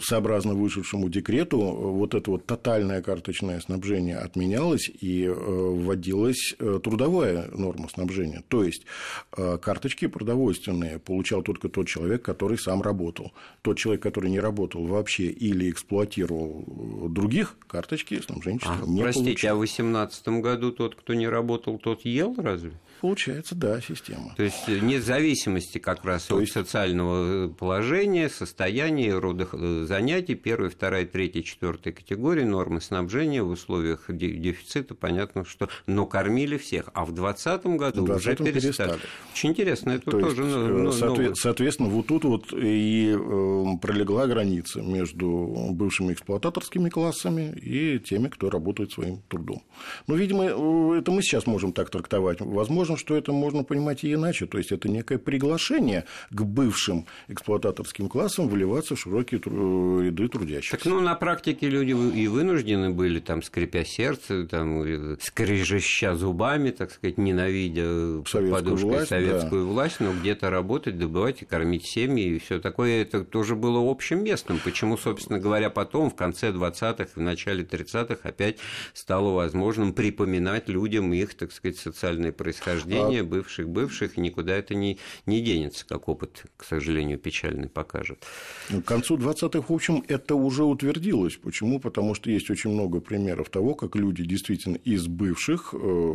сообразно 0.02 0.54
вышедшему 0.54 1.10
декрету, 1.10 1.60
вот 1.60 2.16
это 2.16 2.32
вот 2.32 2.46
тотальное 2.46 3.02
карточное 3.02 3.60
снабжение 3.60 4.18
отменялось 4.18 4.90
и 4.90 5.28
вводилась 5.28 6.56
трудовая 6.84 7.48
норма 7.52 7.88
снабжения. 7.90 8.44
То 8.48 8.64
есть, 8.64 8.86
карточки 9.32 10.08
продовольственные 10.08 11.00
получал 11.00 11.42
только 11.42 11.70
тот 11.70 11.88
человек, 11.88 12.22
который 12.22 12.58
сам 12.58 12.82
работал 12.82 12.95
работал. 12.96 13.34
Тот 13.62 13.78
человек, 13.78 14.02
который 14.02 14.30
не 14.30 14.40
работал 14.40 14.86
вообще 14.86 15.26
или 15.26 15.70
эксплуатировал 15.70 16.64
других, 17.10 17.56
карточки 17.68 18.22
снабженчества 18.22 18.78
а, 18.82 18.88
не 18.88 19.02
простите, 19.02 19.26
получал. 19.26 19.52
а 19.52 19.56
в 19.56 19.60
2018 19.60 20.28
году 20.42 20.72
тот, 20.72 20.96
кто 20.96 21.14
не 21.14 21.28
работал, 21.28 21.78
тот 21.78 22.06
ел 22.06 22.34
разве? 22.38 22.72
Получается, 23.02 23.56
да, 23.56 23.82
система. 23.82 24.34
То 24.36 24.44
есть 24.44 24.68
нет 24.68 25.04
зависимости 25.04 25.78
как 25.78 26.04
раз 26.06 26.26
То 26.26 26.36
от 26.36 26.42
есть... 26.42 26.54
социального 26.54 27.50
положения, 27.50 28.30
состояния, 28.30 29.18
рода 29.18 29.48
э, 29.52 29.86
занятий, 29.88 30.36
первая, 30.36 30.70
вторая, 30.70 31.06
третья, 31.06 31.42
четвертая 31.42 31.94
категории, 31.94 32.44
нормы 32.44 32.82
снабжения 32.82 33.44
в 33.44 33.50
условиях 33.50 34.06
дефицита, 34.10 34.96
понятно, 34.96 35.46
что, 35.46 35.70
но 35.88 36.06
кормили 36.06 36.58
всех, 36.58 36.90
а 36.94 37.06
в 37.06 37.12
2020 37.14 37.66
году 37.78 38.04
в 38.04 38.06
20 38.06 38.28
уже 38.28 38.36
перестали. 38.52 38.62
перестали. 38.62 39.00
Очень 39.34 39.50
интересно, 39.50 39.90
это 39.92 40.12
То 40.12 40.20
тоже 40.20 40.44
есть, 40.44 40.56
ну, 40.56 40.92
соответ... 40.92 41.38
Соответственно, 41.38 41.90
вот 41.90 42.08
тут 42.08 42.24
вот 42.24 42.54
и 42.54 43.10
эм, 43.12 43.80
пролегла 43.80 44.28
граница 44.28 44.82
между 44.82 45.70
бывшими 45.72 46.14
эксплуататорскими 46.14 46.90
классами 46.90 47.54
и 47.62 48.00
теми, 48.00 48.28
кто 48.28 48.50
работает 48.50 48.92
своим 48.92 49.22
трудом. 49.28 49.64
Ну, 50.08 50.16
видимо, 50.16 50.46
э, 50.46 51.00
это 51.00 51.12
мы 51.12 51.22
сейчас 51.22 51.48
можем 51.48 51.74
так 51.74 51.90
трактовать. 51.90 52.42
Возможно, 52.42 52.85
возможно, 52.86 52.98
что 52.98 53.16
это 53.16 53.32
можно 53.32 53.64
понимать 53.64 54.04
и 54.04 54.14
иначе. 54.14 54.46
То 54.46 54.58
есть, 54.58 54.72
это 54.72 54.88
некое 54.90 55.18
приглашение 55.18 56.06
к 56.30 56.42
бывшим 56.42 57.06
эксплуататорским 57.28 58.08
классам 58.10 58.48
вливаться 58.48 58.96
в 58.96 59.00
широкие 59.00 59.42
ряды 59.42 60.28
трудящихся. 60.28 60.78
Так, 60.78 60.86
ну, 60.86 61.00
на 61.02 61.16
практике 61.16 61.70
люди 61.70 61.92
и 61.92 62.28
вынуждены 62.28 62.92
были, 62.92 63.20
там, 63.20 63.42
скрипя 63.42 63.84
сердце, 63.84 64.46
там, 64.46 65.18
скрежеща 65.20 66.16
зубами, 66.16 66.72
так 66.72 66.92
сказать, 66.92 67.18
ненавидя 67.18 68.24
советскую 68.28 68.52
подушкой 68.52 68.90
власть, 68.90 69.10
советскую 69.10 69.66
да. 69.66 69.72
власть, 69.72 70.00
но 70.00 70.14
где-то 70.14 70.50
работать, 70.50 70.98
добывать 70.98 71.42
и 71.42 71.46
кормить 71.46 71.86
семьи 71.86 72.36
и 72.36 72.40
все 72.40 72.60
такое. 72.60 73.02
Это 73.02 73.24
тоже 73.24 73.56
было 73.56 73.80
общим 73.90 74.24
местом. 74.24 74.60
Почему, 74.64 74.98
собственно 74.98 75.40
говоря, 75.40 75.70
потом, 75.70 76.10
в 76.10 76.16
конце 76.16 76.52
20-х, 76.52 77.08
в 77.16 77.20
начале 77.20 77.64
30-х 77.64 78.18
опять 78.24 78.58
стало 78.94 79.32
возможным 79.32 79.94
припоминать 79.94 80.70
людям 80.70 81.14
их, 81.14 81.34
так 81.34 81.52
сказать, 81.52 81.78
социальное 81.78 82.32
происхождение 82.32 82.75
рождения 82.76 83.22
а... 83.22 83.24
бывших 83.24 83.70
бывших, 83.70 84.18
и 84.18 84.22
никуда 84.22 84.56
это 84.56 84.76
не, 84.76 84.98
не 85.26 85.42
денется, 85.42 85.86
как 85.86 86.08
опыт, 86.08 86.46
к 86.58 86.64
сожалению, 86.64 87.18
печальный 87.18 87.70
покажет. 87.70 88.24
К 88.70 88.82
концу 88.82 89.18
20-х, 89.18 89.66
в 89.68 89.74
общем, 89.74 90.04
это 90.08 90.36
уже 90.36 90.64
утвердилось. 90.64 91.36
Почему? 91.36 91.80
Потому 91.80 92.16
что 92.16 92.30
есть 92.30 92.50
очень 92.50 92.72
много 92.72 93.00
примеров 93.00 93.50
того, 93.50 93.74
как 93.76 93.96
люди 93.96 94.24
действительно 94.24 94.78
из 94.78 95.08
бывших 95.08 95.74
э, 95.74 96.14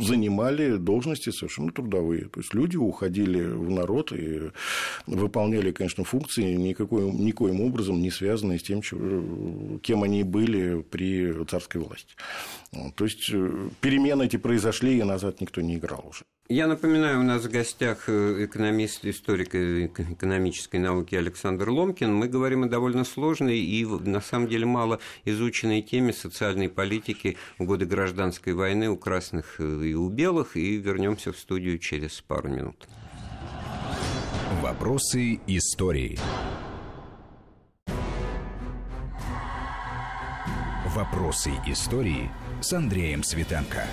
занимали 0.00 0.76
должности 0.76 1.30
совершенно 1.30 1.72
трудовые. 1.72 2.26
То 2.26 2.40
есть 2.40 2.54
люди 2.54 2.76
уходили 2.76 3.42
в 3.42 3.70
народ 3.70 4.12
и 4.12 4.50
выполняли, 5.06 5.72
конечно, 5.72 6.04
функции, 6.04 6.54
никакой, 6.54 7.10
никоим 7.10 7.60
образом 7.60 8.00
не 8.00 8.10
связанные 8.10 8.58
с 8.58 8.62
тем, 8.62 8.80
кем 9.80 10.02
они 10.02 10.22
были 10.24 10.82
при 10.82 11.44
царской 11.44 11.80
власти. 11.80 12.14
То 12.96 13.04
есть 13.04 13.30
э, 13.32 13.68
перемены 13.80 14.24
эти 14.24 14.36
произошли, 14.36 14.98
и 14.98 15.02
назад 15.14 15.40
никто 15.40 15.60
не 15.60 15.76
играл 15.76 16.04
уже. 16.08 16.24
Я 16.48 16.66
напоминаю, 16.66 17.20
у 17.20 17.22
нас 17.22 17.42
в 17.44 17.50
гостях 17.50 18.08
э, 18.08 18.44
экономист, 18.44 19.06
историк 19.06 19.54
экономической 19.54 20.76
науки 20.76 21.14
Александр 21.14 21.70
Ломкин. 21.70 22.14
Мы 22.14 22.28
говорим 22.28 22.64
о 22.64 22.68
довольно 22.68 23.04
сложной 23.04 23.58
и, 23.58 23.86
на 23.86 24.20
самом 24.20 24.48
деле, 24.48 24.66
мало 24.66 24.98
изученной 25.24 25.80
теме 25.80 26.12
социальной 26.12 26.68
политики 26.68 27.38
в 27.58 27.64
годы 27.64 27.86
гражданской 27.86 28.52
войны 28.52 28.90
у 28.90 28.98
красных 28.98 29.58
э, 29.58 29.86
и 29.86 29.94
у 29.94 30.10
белых. 30.10 30.56
И 30.56 30.76
вернемся 30.76 31.32
в 31.32 31.38
студию 31.38 31.78
через 31.78 32.20
пару 32.20 32.48
минут. 32.50 32.76
Вопросы 34.60 35.40
истории. 35.46 36.18
Вопросы 40.94 41.52
истории 41.66 42.30
с 42.60 42.72
Андреем 42.74 43.24
Светенко. 43.24 43.86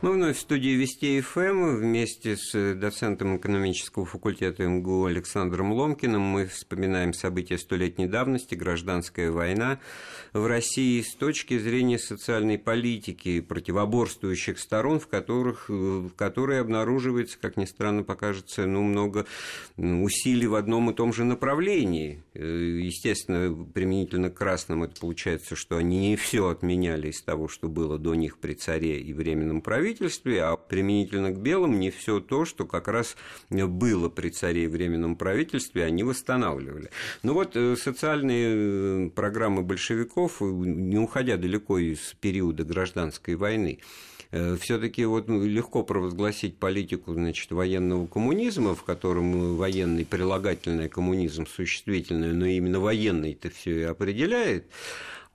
Мы 0.00 0.12
вновь 0.12 0.36
в 0.36 0.40
студии 0.40 0.76
Вести 0.76 1.20
ФМ 1.20 1.74
вместе 1.74 2.36
с 2.36 2.74
доцентом 2.76 3.36
экономического 3.36 4.06
факультета 4.06 4.62
МГУ 4.62 5.06
Александром 5.06 5.72
Ломкиным 5.72 6.22
мы 6.22 6.46
вспоминаем 6.46 7.12
события 7.12 7.58
столетней 7.58 8.06
давности, 8.06 8.54
гражданская 8.54 9.32
война 9.32 9.80
в 10.32 10.46
России 10.46 11.02
с 11.02 11.16
точки 11.16 11.58
зрения 11.58 11.98
социальной 11.98 12.58
политики 12.58 13.40
противоборствующих 13.40 14.60
сторон, 14.60 15.00
в, 15.00 15.08
которых, 15.08 15.68
в 15.68 16.10
которой 16.10 16.60
обнаруживается, 16.60 17.36
как 17.40 17.56
ни 17.56 17.64
странно 17.64 18.04
покажется, 18.04 18.66
ну, 18.66 18.84
много 18.84 19.26
усилий 19.76 20.46
в 20.46 20.54
одном 20.54 20.90
и 20.90 20.94
том 20.94 21.12
же 21.12 21.24
направлении. 21.24 22.22
Э, 22.34 22.46
естественно, 22.80 23.66
применительно 23.74 24.30
к 24.30 24.34
красным 24.34 24.84
это 24.84 25.00
получается, 25.00 25.56
что 25.56 25.76
они 25.76 26.10
не 26.10 26.16
все 26.16 26.48
отменяли 26.50 27.08
из 27.08 27.20
того, 27.20 27.48
что 27.48 27.68
было 27.68 27.98
до 27.98 28.14
них 28.14 28.38
при 28.38 28.54
царе 28.54 29.00
и 29.00 29.12
временном 29.12 29.60
правительстве, 29.60 29.87
правительстве, 29.88 30.42
а 30.42 30.56
применительно 30.56 31.30
к 31.30 31.38
белым 31.38 31.80
не 31.80 31.90
все 31.90 32.20
то, 32.20 32.44
что 32.44 32.66
как 32.66 32.88
раз 32.88 33.16
было 33.50 34.08
при 34.08 34.28
царе 34.28 34.64
и 34.64 34.66
временном 34.66 35.16
правительстве, 35.16 35.84
они 35.84 36.02
восстанавливали. 36.02 36.90
Ну 37.22 37.32
вот 37.32 37.56
э, 37.56 37.76
социальные 37.76 39.06
э, 39.06 39.10
программы 39.14 39.62
большевиков, 39.62 40.42
э, 40.42 40.44
не 40.44 40.98
уходя 40.98 41.36
далеко 41.36 41.78
из 41.78 42.14
периода 42.20 42.64
гражданской 42.64 43.34
войны, 43.36 43.78
все-таки 44.60 45.06
вот 45.06 45.26
ну, 45.26 45.42
легко 45.42 45.82
провозгласить 45.82 46.58
политику 46.58 47.14
значит, 47.14 47.50
военного 47.50 48.06
коммунизма, 48.06 48.74
в 48.74 48.82
котором 48.82 49.56
военный 49.56 50.04
прилагательный 50.04 50.90
коммунизм 50.90 51.46
существительное, 51.46 52.34
но 52.34 52.44
именно 52.44 52.78
военный 52.78 53.32
это 53.32 53.48
все 53.48 53.80
и 53.80 53.82
определяет. 53.84 54.66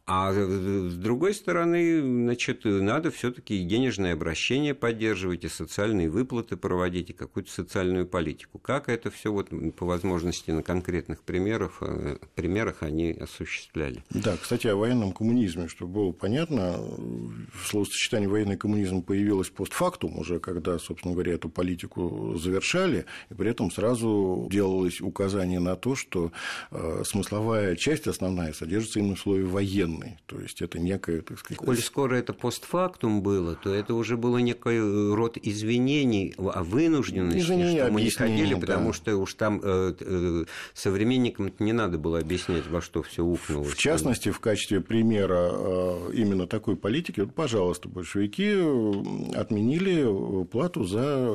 А 0.05 0.33
с 0.33 0.95
другой 0.95 1.33
стороны, 1.33 2.01
значит, 2.01 2.65
надо 2.65 3.09
все-таки 3.09 3.63
денежное 3.63 4.13
обращение 4.13 4.73
поддерживать, 4.73 5.45
и 5.45 5.47
социальные 5.47 6.09
выплаты 6.09 6.57
проводить, 6.57 7.11
и 7.11 7.13
какую-то 7.13 7.49
социальную 7.49 8.05
политику. 8.05 8.59
Как 8.59 8.89
это 8.89 9.09
все 9.09 9.31
вот 9.31 9.49
по 9.77 9.85
возможности 9.85 10.51
на 10.51 10.61
конкретных 10.61 11.23
примерах, 11.23 11.77
э, 11.79 12.17
примерах 12.35 12.83
они 12.83 13.11
осуществляли? 13.11 14.03
Да, 14.09 14.35
кстати, 14.35 14.67
о 14.67 14.75
военном 14.75 15.13
коммунизме, 15.13 15.69
чтобы 15.69 15.93
было 15.93 16.11
понятно, 16.11 16.81
словосочетание 17.65 18.27
военный 18.27 18.57
коммунизм 18.57 19.03
появилось 19.03 19.51
постфактум, 19.51 20.19
уже 20.19 20.41
когда, 20.41 20.79
собственно 20.79 21.13
говоря, 21.13 21.35
эту 21.35 21.47
политику 21.47 22.35
завершали, 22.37 23.05
и 23.29 23.35
при 23.35 23.51
этом 23.51 23.71
сразу 23.71 24.49
делалось 24.51 24.99
указание 24.99 25.61
на 25.61 25.77
то, 25.77 25.95
что 25.95 26.33
э, 26.71 27.03
смысловая 27.05 27.77
часть 27.77 28.07
основная 28.07 28.51
содержится 28.51 28.99
именно 28.99 29.15
в 29.15 29.19
слове 29.19 29.45
военный 29.45 29.92
военный. 29.93 30.17
То 30.25 30.39
есть 30.39 30.61
это 30.61 30.79
некое, 30.79 31.21
так 31.21 31.39
сказать... 31.39 31.57
Коль 31.57 31.77
скоро 31.77 32.15
это 32.15 32.33
постфактум 32.33 33.21
было, 33.21 33.55
то 33.55 33.73
это 33.73 33.93
уже 33.93 34.17
было 34.17 34.37
некий 34.37 35.13
род 35.13 35.37
извинений 35.41 36.33
о 36.37 36.63
вынужденности, 36.63 37.39
Извинения, 37.39 37.83
что 37.83 37.91
мы 37.91 38.01
не 38.01 38.09
ходили, 38.09 38.53
да. 38.53 38.59
потому 38.59 38.93
что 38.93 39.17
уж 39.17 39.33
там 39.33 39.59
э, 39.63 39.93
э, 39.99 40.45
современникам 40.73 41.53
не 41.59 41.73
надо 41.73 41.97
было 41.97 42.19
объяснять, 42.19 42.67
во 42.67 42.81
что 42.81 43.01
все 43.03 43.23
ухнуло. 43.23 43.63
В 43.63 43.77
частности, 43.77 44.29
в 44.29 44.39
качестве 44.39 44.81
примера 44.81 45.49
э, 45.51 46.11
именно 46.13 46.47
такой 46.47 46.75
политики, 46.75 47.21
вот, 47.21 47.33
пожалуйста, 47.33 47.89
большевики 47.89 48.53
отменили 49.35 50.45
плату 50.45 50.83
за 50.83 51.33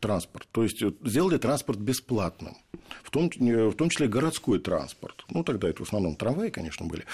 транспорт. 0.00 0.48
То 0.52 0.62
есть 0.62 0.82
сделали 1.04 1.38
транспорт 1.38 1.78
бесплатным, 1.78 2.56
в 3.02 3.10
том, 3.10 3.30
в 3.30 3.72
том 3.74 3.90
числе 3.90 4.08
городской 4.08 4.58
транспорт. 4.58 5.24
Ну, 5.30 5.44
тогда 5.44 5.68
это 5.68 5.84
в 5.84 5.86
основном 5.86 6.16
трамваи, 6.16 6.50
конечно, 6.50 6.86
были. 6.86 7.04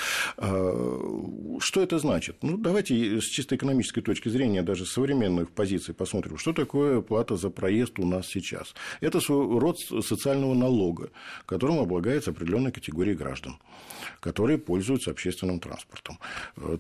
Что 1.61 1.83
это 1.83 1.99
значит? 1.99 2.37
Ну, 2.43 2.57
давайте 2.57 3.21
с 3.21 3.25
чисто 3.25 3.57
экономической 3.57 4.01
точки 4.01 4.29
зрения, 4.29 4.63
даже 4.63 4.87
с 4.87 4.93
современных 4.93 5.51
позиций 5.51 5.95
посмотрим, 5.95 6.39
что 6.39 6.53
такое 6.53 7.01
плата 7.01 7.37
за 7.37 7.51
проезд 7.51 7.99
у 7.99 8.07
нас 8.07 8.27
сейчас. 8.27 8.75
Это 9.01 9.21
род 9.29 9.79
социального 9.79 10.55
налога, 10.55 11.11
которым 11.47 11.79
облагается 11.79 12.31
определенная 12.31 12.73
категория 12.73 13.15
граждан, 13.15 13.59
которые 14.21 14.59
пользуются 14.59 15.11
общественным 15.11 15.61
транспортом. 15.61 16.19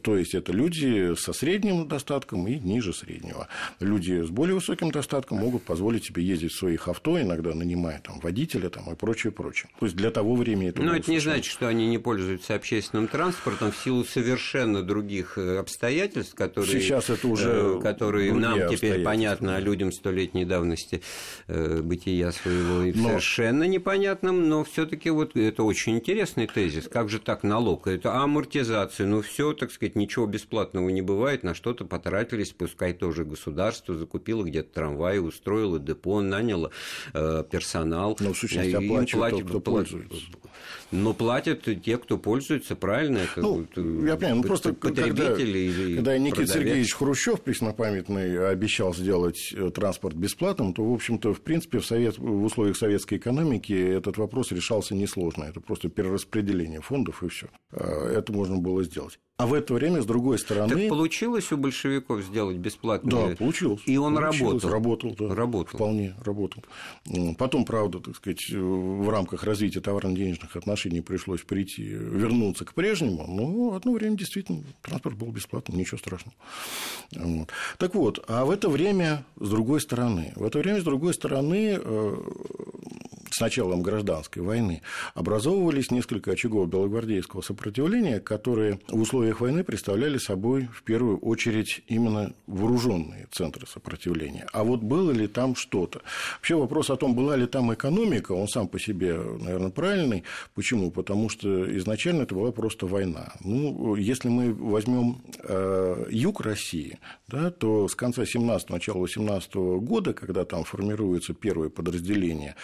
То 0.02 0.16
есть, 0.16 0.34
это 0.34 0.52
люди 0.52 1.14
со 1.16 1.32
средним 1.32 1.86
достатком 1.88 2.46
и 2.48 2.58
ниже 2.58 2.92
среднего. 2.92 3.48
Люди 3.80 4.22
с 4.22 4.28
более 4.28 4.54
высоким 4.54 4.90
достатком 4.90 5.38
могут 5.38 5.62
позволить 5.64 6.04
себе 6.04 6.22
ездить 6.24 6.52
в 6.52 6.58
своих 6.58 6.88
авто, 6.88 7.20
иногда 7.20 7.54
нанимая 7.54 8.00
там, 8.00 8.20
водителя 8.20 8.68
там, 8.70 8.90
и 8.92 8.94
прочее, 8.96 9.32
прочее. 9.32 9.70
То 9.78 9.86
есть, 9.86 9.96
для 9.96 10.10
того 10.10 10.34
времени 10.36 10.68
это 10.68 10.82
Но 10.82 10.96
это 10.96 11.10
не 11.10 11.18
значит, 11.18 11.52
что 11.52 11.68
они 11.68 11.86
не 11.86 11.98
пользуются 11.98 12.54
общественным 12.54 13.08
транспортом, 13.08 13.72
в 13.74 13.84
силу 13.84 14.04
совершенно 14.04 14.82
других 14.82 15.36
э, 15.38 15.58
обстоятельств, 15.58 16.34
которые, 16.34 16.80
Сейчас 16.80 17.10
это 17.10 17.28
уже 17.28 17.78
э, 17.78 17.80
которые 17.82 18.32
нам 18.32 18.68
теперь 18.68 19.02
понятно, 19.02 19.56
а 19.56 19.60
людям 19.60 19.92
столетней 19.92 20.44
давности 20.44 21.02
э, 21.48 21.80
бытия 21.82 22.32
своего 22.32 22.92
но... 22.94 23.08
совершенно 23.08 23.64
непонятным, 23.64 24.48
но 24.48 24.64
все-таки 24.64 25.10
вот 25.10 25.36
это 25.36 25.62
очень 25.62 25.96
интересный 25.96 26.46
тезис. 26.46 26.88
Как 26.88 27.08
же 27.08 27.18
так 27.18 27.42
налог? 27.42 27.86
Это 27.86 28.14
амортизация. 28.14 29.06
Ну, 29.06 29.22
все, 29.22 29.52
так 29.52 29.70
сказать, 29.70 29.96
ничего 29.96 30.26
бесплатного 30.26 30.88
не 30.88 31.02
бывает, 31.02 31.42
на 31.42 31.54
что-то 31.54 31.84
потратились, 31.84 32.50
пускай 32.50 32.92
тоже 32.92 33.24
государство 33.24 33.94
закупило 33.94 34.44
где-то 34.44 34.72
трамвай, 34.72 35.18
устроило 35.18 35.78
депо, 35.78 36.20
наняло 36.20 36.70
э, 37.12 37.44
персонал. 37.50 38.16
Ну, 38.20 38.32
в 38.32 38.38
сущности, 38.38 38.74
оплачивает 38.74 39.34
тот, 39.34 39.48
кто 39.48 39.60
пользуется. 39.60 40.16
Но 40.90 41.12
платят 41.12 41.64
те, 41.82 41.98
кто 41.98 42.18
пользуется, 42.18 42.76
правильно? 42.76 43.18
Это 43.18 43.40
ну, 43.40 43.63
я 43.76 44.16
понимаю, 44.16 44.36
ну 44.36 44.42
просто 44.42 44.74
когда, 44.74 45.06
или 45.06 45.94
когда 45.96 46.18
Никита 46.18 46.46
Сергеевич 46.46 46.94
Хрущев, 46.94 47.40
преснопамятный, 47.40 48.48
обещал 48.48 48.94
сделать 48.94 49.52
э, 49.54 49.70
транспорт 49.70 50.14
бесплатным, 50.14 50.72
то, 50.74 50.84
в 50.84 50.92
общем-то, 50.92 51.34
в 51.34 51.40
принципе, 51.40 51.78
в, 51.78 51.86
совет, 51.86 52.18
в 52.18 52.44
условиях 52.44 52.76
советской 52.76 53.18
экономики 53.18 53.72
этот 53.72 54.16
вопрос 54.18 54.52
решался 54.52 54.94
несложно. 54.94 55.44
Это 55.44 55.60
просто 55.60 55.88
перераспределение 55.88 56.80
фондов 56.80 57.22
и 57.22 57.28
все. 57.28 57.48
А, 57.72 58.10
это 58.10 58.32
можно 58.32 58.58
было 58.58 58.82
сделать. 58.82 59.18
А 59.36 59.48
в 59.48 59.54
это 59.54 59.74
время, 59.74 60.00
с 60.00 60.06
другой 60.06 60.38
стороны... 60.38 60.72
Так 60.72 60.88
получилось 60.88 61.50
у 61.50 61.56
большевиков 61.56 62.22
сделать 62.22 62.56
бесплатно? 62.56 63.10
Да, 63.10 63.36
получилось. 63.36 63.82
И 63.84 63.96
он 63.96 64.14
получилось. 64.14 64.62
работал? 64.62 65.10
Работал, 65.10 65.28
да. 65.28 65.34
Работал. 65.34 65.76
Вполне 65.76 66.14
работал. 66.22 66.62
Потом, 67.36 67.64
правда, 67.64 67.98
так 67.98 68.14
сказать, 68.14 68.48
в 68.50 69.08
рамках 69.08 69.42
развития 69.42 69.80
товарно-денежных 69.80 70.54
отношений 70.54 71.00
пришлось 71.00 71.40
прийти, 71.42 71.82
вернуться 71.82 72.64
к 72.64 72.74
прежнему, 72.74 73.26
но 73.26 73.74
одно 73.74 73.92
время 73.92 74.16
действительно 74.16 74.62
транспорт 74.82 75.16
был 75.16 75.32
бесплатным, 75.32 75.78
ничего 75.78 75.98
страшного. 75.98 76.36
Вот. 77.16 77.48
Так 77.78 77.96
вот, 77.96 78.24
а 78.28 78.44
в 78.44 78.50
это 78.52 78.68
время, 78.68 79.24
с 79.40 79.50
другой 79.50 79.80
стороны, 79.80 80.32
в 80.36 80.44
это 80.44 80.60
время, 80.60 80.80
с 80.80 80.84
другой 80.84 81.12
стороны, 81.12 81.80
э, 81.82 82.16
с 83.34 83.40
началом 83.40 83.82
гражданской 83.82 84.42
войны, 84.42 84.82
образовывались 85.14 85.90
несколько 85.90 86.30
очагов 86.30 86.68
белогвардейского 86.68 87.40
сопротивления, 87.40 88.20
которые 88.20 88.78
в 88.86 89.00
условиях 89.00 89.40
войны 89.40 89.64
представляли 89.64 90.18
собой 90.18 90.68
в 90.72 90.84
первую 90.84 91.18
очередь 91.18 91.82
именно 91.88 92.32
вооруженные 92.46 93.26
центры 93.32 93.66
сопротивления. 93.66 94.46
А 94.52 94.62
вот 94.62 94.82
было 94.82 95.10
ли 95.10 95.26
там 95.26 95.56
что-то? 95.56 96.02
Вообще 96.36 96.54
вопрос 96.54 96.90
о 96.90 96.96
том, 96.96 97.16
была 97.16 97.34
ли 97.34 97.46
там 97.46 97.74
экономика, 97.74 98.30
он 98.30 98.46
сам 98.46 98.68
по 98.68 98.78
себе, 98.78 99.16
наверное, 99.16 99.70
правильный. 99.70 100.22
Почему? 100.54 100.92
Потому 100.92 101.28
что 101.28 101.76
изначально 101.76 102.22
это 102.22 102.36
была 102.36 102.52
просто 102.52 102.86
война. 102.86 103.32
Ну, 103.40 103.96
если 103.96 104.28
мы 104.28 104.54
возьмем 104.54 105.22
э, 105.42 106.06
юг 106.08 106.40
России, 106.40 107.00
да, 107.26 107.50
то 107.50 107.88
с 107.88 107.96
конца 107.96 108.24
17 108.24 108.70
начала 108.70 109.00
18 109.00 109.54
года, 109.54 110.12
когда 110.12 110.44
там 110.44 110.62
формируется 110.62 111.34
первое 111.34 111.68
подразделение, 111.68 112.54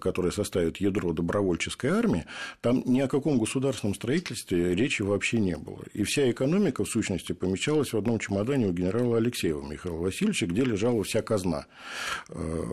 которое 0.00 0.32
составит 0.32 0.78
ядро 0.78 1.12
добровольческой 1.12 1.90
армии, 1.90 2.26
там 2.60 2.82
ни 2.86 3.00
о 3.00 3.08
каком 3.08 3.38
государственном 3.38 3.94
строительстве 3.94 4.74
речи 4.74 5.02
вообще 5.02 5.38
не 5.38 5.56
было. 5.56 5.82
И 5.92 6.02
вся 6.02 6.30
экономика, 6.30 6.84
в 6.84 6.88
сущности, 6.88 7.32
помещалась 7.32 7.92
в 7.92 7.96
одном 7.96 8.18
чемодане 8.18 8.66
у 8.66 8.72
генерала 8.72 9.18
Алексеева 9.18 9.62
Михаила 9.62 9.98
Васильевича, 9.98 10.46
где 10.46 10.64
лежала 10.64 11.04
вся 11.04 11.22
казна 11.22 11.66
э, 12.28 12.64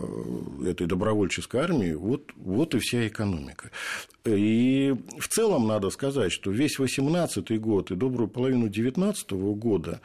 этой 0.66 0.86
добровольческой 0.86 1.60
армии. 1.60 1.92
Вот, 1.92 2.32
вот 2.36 2.74
и 2.74 2.78
вся 2.78 3.06
экономика. 3.06 3.70
И 4.24 4.94
в 5.18 5.28
целом 5.28 5.66
надо 5.66 5.90
сказать, 5.90 6.32
что 6.32 6.50
весь 6.50 6.78
18 6.78 7.60
год 7.60 7.90
и 7.90 7.94
добрую 7.94 8.28
половину 8.28 8.68
19 8.68 9.30
года 9.32 10.00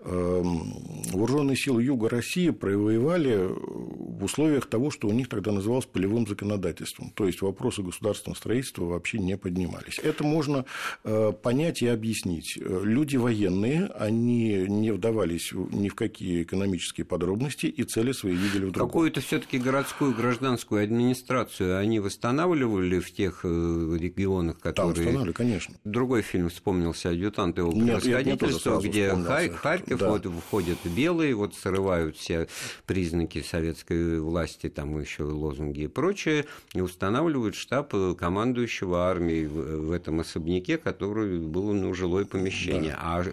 эм, 0.00 0.74
вооруженные 1.12 1.56
силы 1.56 1.82
Юга 1.82 2.08
России 2.08 2.50
провоевали 2.50 3.48
в 3.48 4.24
условиях 4.24 4.66
того, 4.66 4.90
что 4.90 5.08
у 5.08 5.12
них 5.12 5.28
тогда 5.28 5.52
называлось 5.52 5.86
полевым 5.86 6.26
законодательством. 6.26 6.67
То 7.14 7.26
есть 7.26 7.42
вопросы 7.42 7.82
государственного 7.82 8.36
строительства 8.36 8.84
вообще 8.84 9.18
не 9.18 9.36
поднимались. 9.36 9.98
Это 9.98 10.24
можно 10.24 10.64
э, 11.04 11.32
понять 11.32 11.82
и 11.82 11.86
объяснить. 11.86 12.56
Люди 12.56 13.16
военные, 13.16 13.86
они 13.86 14.66
не 14.68 14.90
вдавались 14.90 15.52
ни 15.52 15.88
в 15.88 15.94
какие 15.94 16.42
экономические 16.42 17.04
подробности 17.04 17.66
и 17.66 17.82
цели 17.84 18.12
свои 18.12 18.34
видели 18.34 18.66
в 18.66 18.72
другом. 18.72 18.88
Какую-то 18.88 19.20
все-таки 19.20 19.58
городскую 19.58 20.14
гражданскую 20.14 20.84
администрацию 20.84 21.78
они 21.78 22.00
восстанавливали 22.00 22.98
в 22.98 23.12
тех 23.12 23.40
э, 23.44 23.96
регионах, 23.98 24.58
которые... 24.58 24.74
Там 24.74 24.90
устанавливали, 24.90 25.32
конечно. 25.32 25.74
Другой 25.84 26.22
фильм 26.22 26.48
вспомнился 26.48 27.10
«Адъютант 27.10 27.58
его 27.58 27.70
превосходительства», 27.72 28.80
где 28.80 29.14
Харьков, 29.14 29.98
да. 29.98 30.10
вот 30.10 30.26
входят 30.26 30.78
белые, 30.84 31.34
вот 31.34 31.54
срывают 31.54 32.16
все 32.16 32.48
признаки 32.86 33.42
советской 33.42 34.20
власти, 34.20 34.68
там 34.68 34.98
еще 34.98 35.24
лозунги 35.24 35.82
и 35.82 35.86
прочее, 35.88 36.46
и 36.74 36.80
устанавливают 36.80 37.54
штаб 37.54 37.94
командующего 38.16 39.08
армией 39.08 39.46
в 39.46 39.92
этом 39.92 40.20
особняке, 40.20 40.78
который 40.78 41.38
был 41.38 41.72
ну, 41.72 41.94
жилое 41.94 42.24
помещение. 42.24 42.92
Да. 42.92 42.98
А 43.00 43.24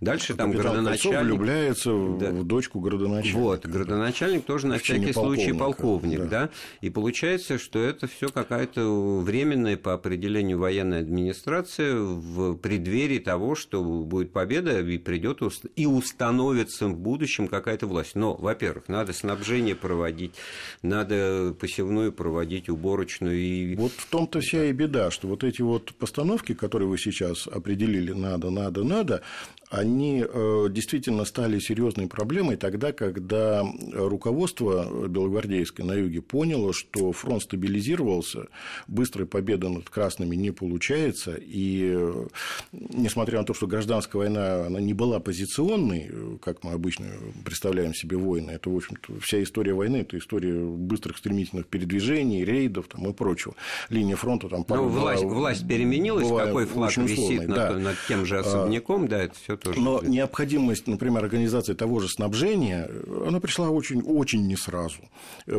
дальше 0.00 0.32
а 0.32 0.36
там 0.36 0.52
градоначальник... 0.52 1.22
влюбляется 1.22 1.90
да. 1.90 2.30
в 2.30 2.44
дочку 2.44 2.80
градоначальника. 2.80 3.38
Вот, 3.38 3.66
градоначальник 3.66 4.44
тоже 4.44 4.66
на 4.66 4.78
всякий 4.78 5.12
случай 5.12 5.52
полковник, 5.52 6.20
да. 6.20 6.26
да. 6.26 6.50
И 6.80 6.90
получается, 6.90 7.58
что 7.58 7.78
это 7.78 8.06
все 8.06 8.28
какая-то 8.28 9.20
временная 9.20 9.76
по 9.76 9.94
определению 9.94 10.58
военной 10.58 11.00
администрации 11.00 11.92
в 11.94 12.56
преддверии 12.56 13.18
того, 13.18 13.54
что 13.54 13.82
будет 13.82 14.32
победа 14.32 14.80
и 14.80 14.98
придет 14.98 15.42
и 15.76 15.86
установится 15.86 16.88
в 16.88 16.96
будущем 16.96 17.48
какая-то 17.48 17.86
власть. 17.86 18.14
Но, 18.14 18.34
во-первых, 18.34 18.88
надо 18.88 19.12
снабжение 19.12 19.74
проводить, 19.74 20.34
надо 20.82 21.54
посевную 21.58 22.12
проводить, 22.12 22.55
уборочную. 22.68 23.38
И... 23.38 23.76
Вот 23.76 23.92
в 23.92 24.06
том-то 24.06 24.40
вся 24.40 24.64
и 24.64 24.72
беда, 24.72 25.10
что 25.10 25.28
вот 25.28 25.44
эти 25.44 25.62
вот 25.62 25.94
постановки, 25.94 26.54
которые 26.54 26.88
вы 26.88 26.98
сейчас 26.98 27.46
определили, 27.46 28.12
надо, 28.12 28.50
надо, 28.50 28.84
надо, 28.84 29.22
они 29.70 30.24
э, 30.26 30.66
действительно 30.70 31.24
стали 31.24 31.58
серьезной 31.58 32.06
проблемой 32.06 32.56
тогда, 32.56 32.92
когда 32.92 33.64
руководство 33.92 35.08
белогвардейское 35.08 35.84
на 35.84 35.92
юге 35.92 36.22
поняло, 36.22 36.72
что 36.72 37.12
фронт 37.12 37.42
стабилизировался, 37.42 38.46
быстрой 38.86 39.26
победы 39.26 39.68
над 39.68 39.90
красными 39.90 40.36
не 40.36 40.52
получается, 40.52 41.34
и 41.34 41.94
э, 41.96 42.26
несмотря 42.72 43.40
на 43.40 43.44
то, 43.44 43.54
что 43.54 43.66
гражданская 43.66 44.20
война 44.20 44.66
она 44.66 44.80
не 44.80 44.94
была 44.94 45.18
позиционной, 45.18 46.10
как 46.42 46.62
мы 46.62 46.72
обычно 46.72 47.06
представляем 47.44 47.94
себе 47.94 48.16
войны, 48.16 48.52
это, 48.52 48.70
в 48.70 48.76
общем-то, 48.76 49.14
вся 49.20 49.42
история 49.42 49.74
войны, 49.74 49.98
это 49.98 50.16
история 50.18 50.60
быстрых 50.60 51.16
стремительных 51.16 51.66
передвижений, 51.66 52.44
рейдов 52.44 52.86
там, 52.88 53.08
и 53.08 53.12
прочего. 53.12 53.54
Линия 53.88 54.16
фронта 54.16 54.48
там... 54.48 54.64
Ну, 54.68 54.88
власть, 54.88 55.24
власть 55.24 55.66
переменилась, 55.66 56.28
какой 56.28 56.66
флаг 56.66 56.96
висит 56.96 57.48
над, 57.48 57.56
да. 57.56 57.72
над 57.72 57.96
тем 58.06 58.24
же 58.24 58.38
особняком, 58.38 59.04
а, 59.04 59.08
да, 59.08 59.22
это 59.24 59.34
все 59.34 59.55
тоже. 59.56 59.80
Но 59.80 60.00
необходимость, 60.02 60.86
например, 60.86 61.24
организации 61.24 61.74
того 61.74 62.00
же 62.00 62.08
снабжения, 62.08 62.88
она 63.26 63.40
пришла 63.40 63.70
очень, 63.70 64.02
очень 64.02 64.46
не 64.46 64.56
сразу. 64.56 64.98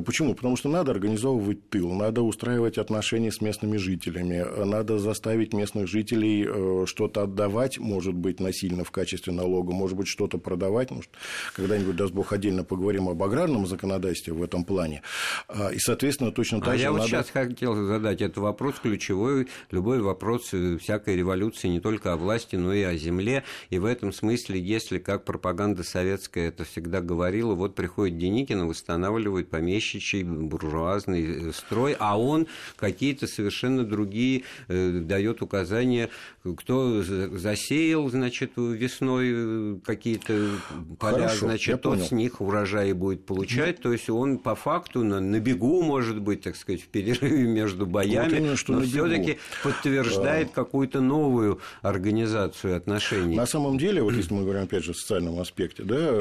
Почему? 0.06 0.36
Потому 0.36 0.58
что 0.58 0.70
надо 0.70 0.92
организовывать 0.92 1.70
тыл, 1.70 1.94
надо 1.94 2.22
устраивать 2.22 2.78
отношения 2.78 3.32
с 3.32 3.42
местными 3.42 3.78
жителями, 3.78 4.46
надо 4.66 5.00
заставить 5.00 5.54
местных 5.54 5.88
жителей 5.88 6.46
э, 6.48 6.86
что-то 6.86 7.24
отдавать, 7.24 7.80
может 7.80 8.14
быть, 8.14 8.40
насильно 8.40 8.84
в 8.84 8.92
качестве 8.92 9.34
налога, 9.34 9.74
может 9.74 9.98
быть, 9.98 10.08
что-то 10.08 10.38
продавать. 10.38 10.92
Может, 10.92 11.10
когда-нибудь, 11.56 11.96
даст 11.96 12.14
Бог, 12.14 12.34
отдельно 12.34 12.64
поговорим 12.64 13.10
об 13.10 13.22
аграрном 13.22 13.68
законодательстве 13.68 14.34
в 14.34 14.44
этом 14.44 14.64
плане. 14.64 15.02
А, 15.48 15.70
и, 15.70 15.80
соответственно, 15.80 16.32
точно 16.32 16.60
так 16.60 16.76
а 16.76 16.78
же 16.78 16.84
я 16.84 16.92
надо... 16.92 17.02
вот 17.02 17.10
сейчас 17.10 17.30
хотел 17.30 17.76
задать 17.76 18.22
этот 18.22 18.38
вопрос 18.38 18.76
ключевой, 18.82 19.48
любой 19.72 20.02
вопрос 20.02 20.54
всякой 20.80 21.16
революции 21.16 21.68
не 21.68 21.80
только 21.80 22.14
о 22.14 22.18
власти, 22.18 22.56
но 22.56 22.74
и 22.74 22.82
о 22.82 22.96
земле. 22.96 23.44
И 23.70 23.80
в 23.80 23.86
этом 23.88 24.14
смысле 24.14 24.60
если, 24.60 25.00
как 25.00 25.26
пропаганда 25.26 25.84
советская 25.84 26.50
это 26.50 26.64
всегда 26.64 27.02
говорила, 27.02 27.54
вот 27.54 27.76
приходит 27.76 28.18
Деникин 28.18 28.62
и 28.62 28.66
восстанавливает 28.66 29.50
помещичий 29.50 30.24
буржуазный 30.24 31.50
э, 31.50 31.52
строй, 31.54 31.96
а 32.00 32.20
он 32.20 32.48
какие-то 32.76 33.28
совершенно 33.28 33.84
другие 33.84 34.44
э, 34.68 35.00
дает 35.02 35.42
указания, 35.42 36.10
кто 36.56 37.04
засеял, 37.04 38.10
значит, 38.10 38.52
весной 38.56 39.32
э, 39.32 39.76
какие-то 39.84 40.52
поля, 41.00 41.28
Хорошо, 41.28 41.48
значит, 41.48 41.82
тот 41.82 41.96
понял. 41.96 42.06
с 42.06 42.12
них 42.12 42.42
урожаи 42.42 42.92
будет 42.92 43.26
получать, 43.26 43.80
то 43.80 43.92
есть 43.92 44.10
он 44.10 44.38
по 44.38 44.56
факту 44.56 45.04
на, 45.04 45.20
на 45.20 45.40
бегу, 45.40 45.82
может 45.82 46.20
быть, 46.20 46.42
так 46.42 46.56
сказать, 46.56 46.82
в 46.82 46.88
перерыве 46.88 47.48
между 47.48 47.86
боями, 47.86 48.30
вот 48.30 48.38
именно, 48.38 48.56
что 48.56 48.74
но 48.74 48.82
все-таки 48.82 49.38
подтверждает 49.64 50.50
а... 50.52 50.54
какую-то 50.54 51.02
новую 51.02 51.60
организацию 51.82 52.76
отношений. 52.76 53.36
На 53.36 53.46
самом 53.46 53.77
деле, 53.78 54.02
вот 54.02 54.14
если 54.14 54.34
мы 54.34 54.44
говорим, 54.44 54.64
опять 54.64 54.84
же, 54.84 54.92
о 54.92 54.96
социальном 54.96 55.40
аспекте, 55.40 55.84
да, 55.84 56.12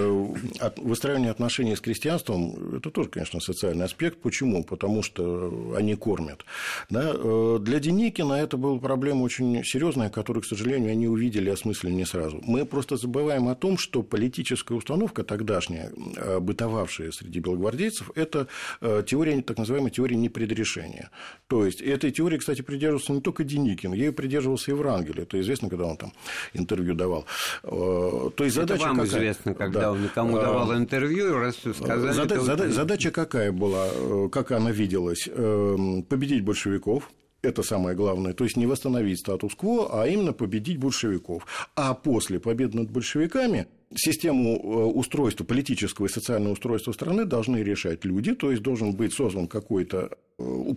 выстраивание 0.77 1.31
отношений 1.31 1.77
с 1.77 1.81
крестьянством– 1.81 2.77
это 2.77 2.91
тоже, 2.91 3.09
конечно, 3.09 3.41
социальный 3.41 3.85
аспект. 3.85 4.19
Почему? 4.19 4.65
Потому 4.65 5.03
что 5.03 5.75
они 5.77 5.95
кормят. 5.95 6.45
Да? 6.91 7.13
Э, 7.15 7.59
для 7.61 7.79
Деникина 7.79 8.35
это 8.35 8.57
была 8.57 8.79
проблема 8.79 9.23
очень 9.23 9.65
серьезная, 9.65 10.11
которую, 10.11 10.43
к 10.43 10.47
сожалению, 10.47 10.93
они 10.93 11.09
увидели 11.09 11.51
осмыслили 11.51 11.93
не 11.93 12.05
сразу. 12.05 12.41
Мы 12.45 12.65
просто 12.65 12.97
забываем 12.97 13.49
о 13.49 13.55
том, 13.55 13.79
что 13.79 14.03
политическая 14.03 14.75
установка 14.75 15.25
тогдашняя, 15.25 15.93
э, 16.17 16.39
бытовавшая 16.41 17.11
среди 17.11 17.41
белогвардейцев, 17.41 18.11
это 18.15 18.49
э, 18.81 19.03
теория, 19.07 19.43
так 19.43 19.59
называемая 19.59 19.91
теория 19.91 20.17
непредрешения. 20.17 21.11
То 21.47 21.65
есть, 21.65 21.81
этой 21.81 22.11
теории, 22.11 22.39
кстати, 22.39 22.63
придерживался 22.63 23.13
не 23.13 23.21
только 23.21 23.45
Деникин, 23.45 23.93
ею 23.93 24.13
придерживался 24.13 24.71
и 24.71 24.75
Врангель. 24.75 25.21
Это 25.21 25.41
известно, 25.41 25.69
когда 25.69 25.87
он 25.87 25.97
там 25.97 26.13
интервью 26.55 26.95
давал. 26.95 27.27
То 27.63 28.33
есть 28.41 28.55
задача 28.55 28.81
Это 28.81 28.89
вам 28.89 28.97
какая? 28.99 29.11
известно, 29.11 29.55
когда 29.55 29.81
да. 29.81 29.93
он 29.93 30.03
никому 30.03 30.39
давал 30.39 30.77
интервью, 30.77 31.39
раз 31.39 31.57
сказали... 31.57 32.13
Зада... 32.13 32.41
Зада... 32.41 32.71
Задача 32.71 33.11
какая 33.11 33.53
была, 33.53 33.89
э, 33.93 34.29
как 34.31 34.53
она 34.53 34.71
виделась? 34.71 35.29
Эм, 35.29 36.03
победить 36.03 36.45
большевиков, 36.45 37.11
это 37.43 37.63
самое 37.63 37.97
главное. 37.97 38.33
То 38.33 38.45
есть 38.45 38.57
не 38.57 38.67
восстановить 38.67 39.21
статус-кво, 39.21 40.03
а 40.03 40.07
именно 40.07 40.33
победить 40.33 40.79
большевиков. 40.79 41.47
А 41.75 41.95
после 41.95 42.41
победы 42.41 42.79
над 42.79 42.91
большевиками 42.91 43.67
систему 43.95 44.57
э, 44.57 44.85
устройства, 44.93 45.45
политического 45.45 46.07
и 46.07 46.09
социального 46.09 46.53
устройства 46.53 46.93
страны 46.93 47.25
должны 47.25 47.59
решать 47.59 48.05
люди, 48.05 48.35
то 48.35 48.51
есть 48.51 48.63
должен 48.63 48.93
быть 48.95 49.13
создан 49.13 49.47
какой-то 49.47 50.11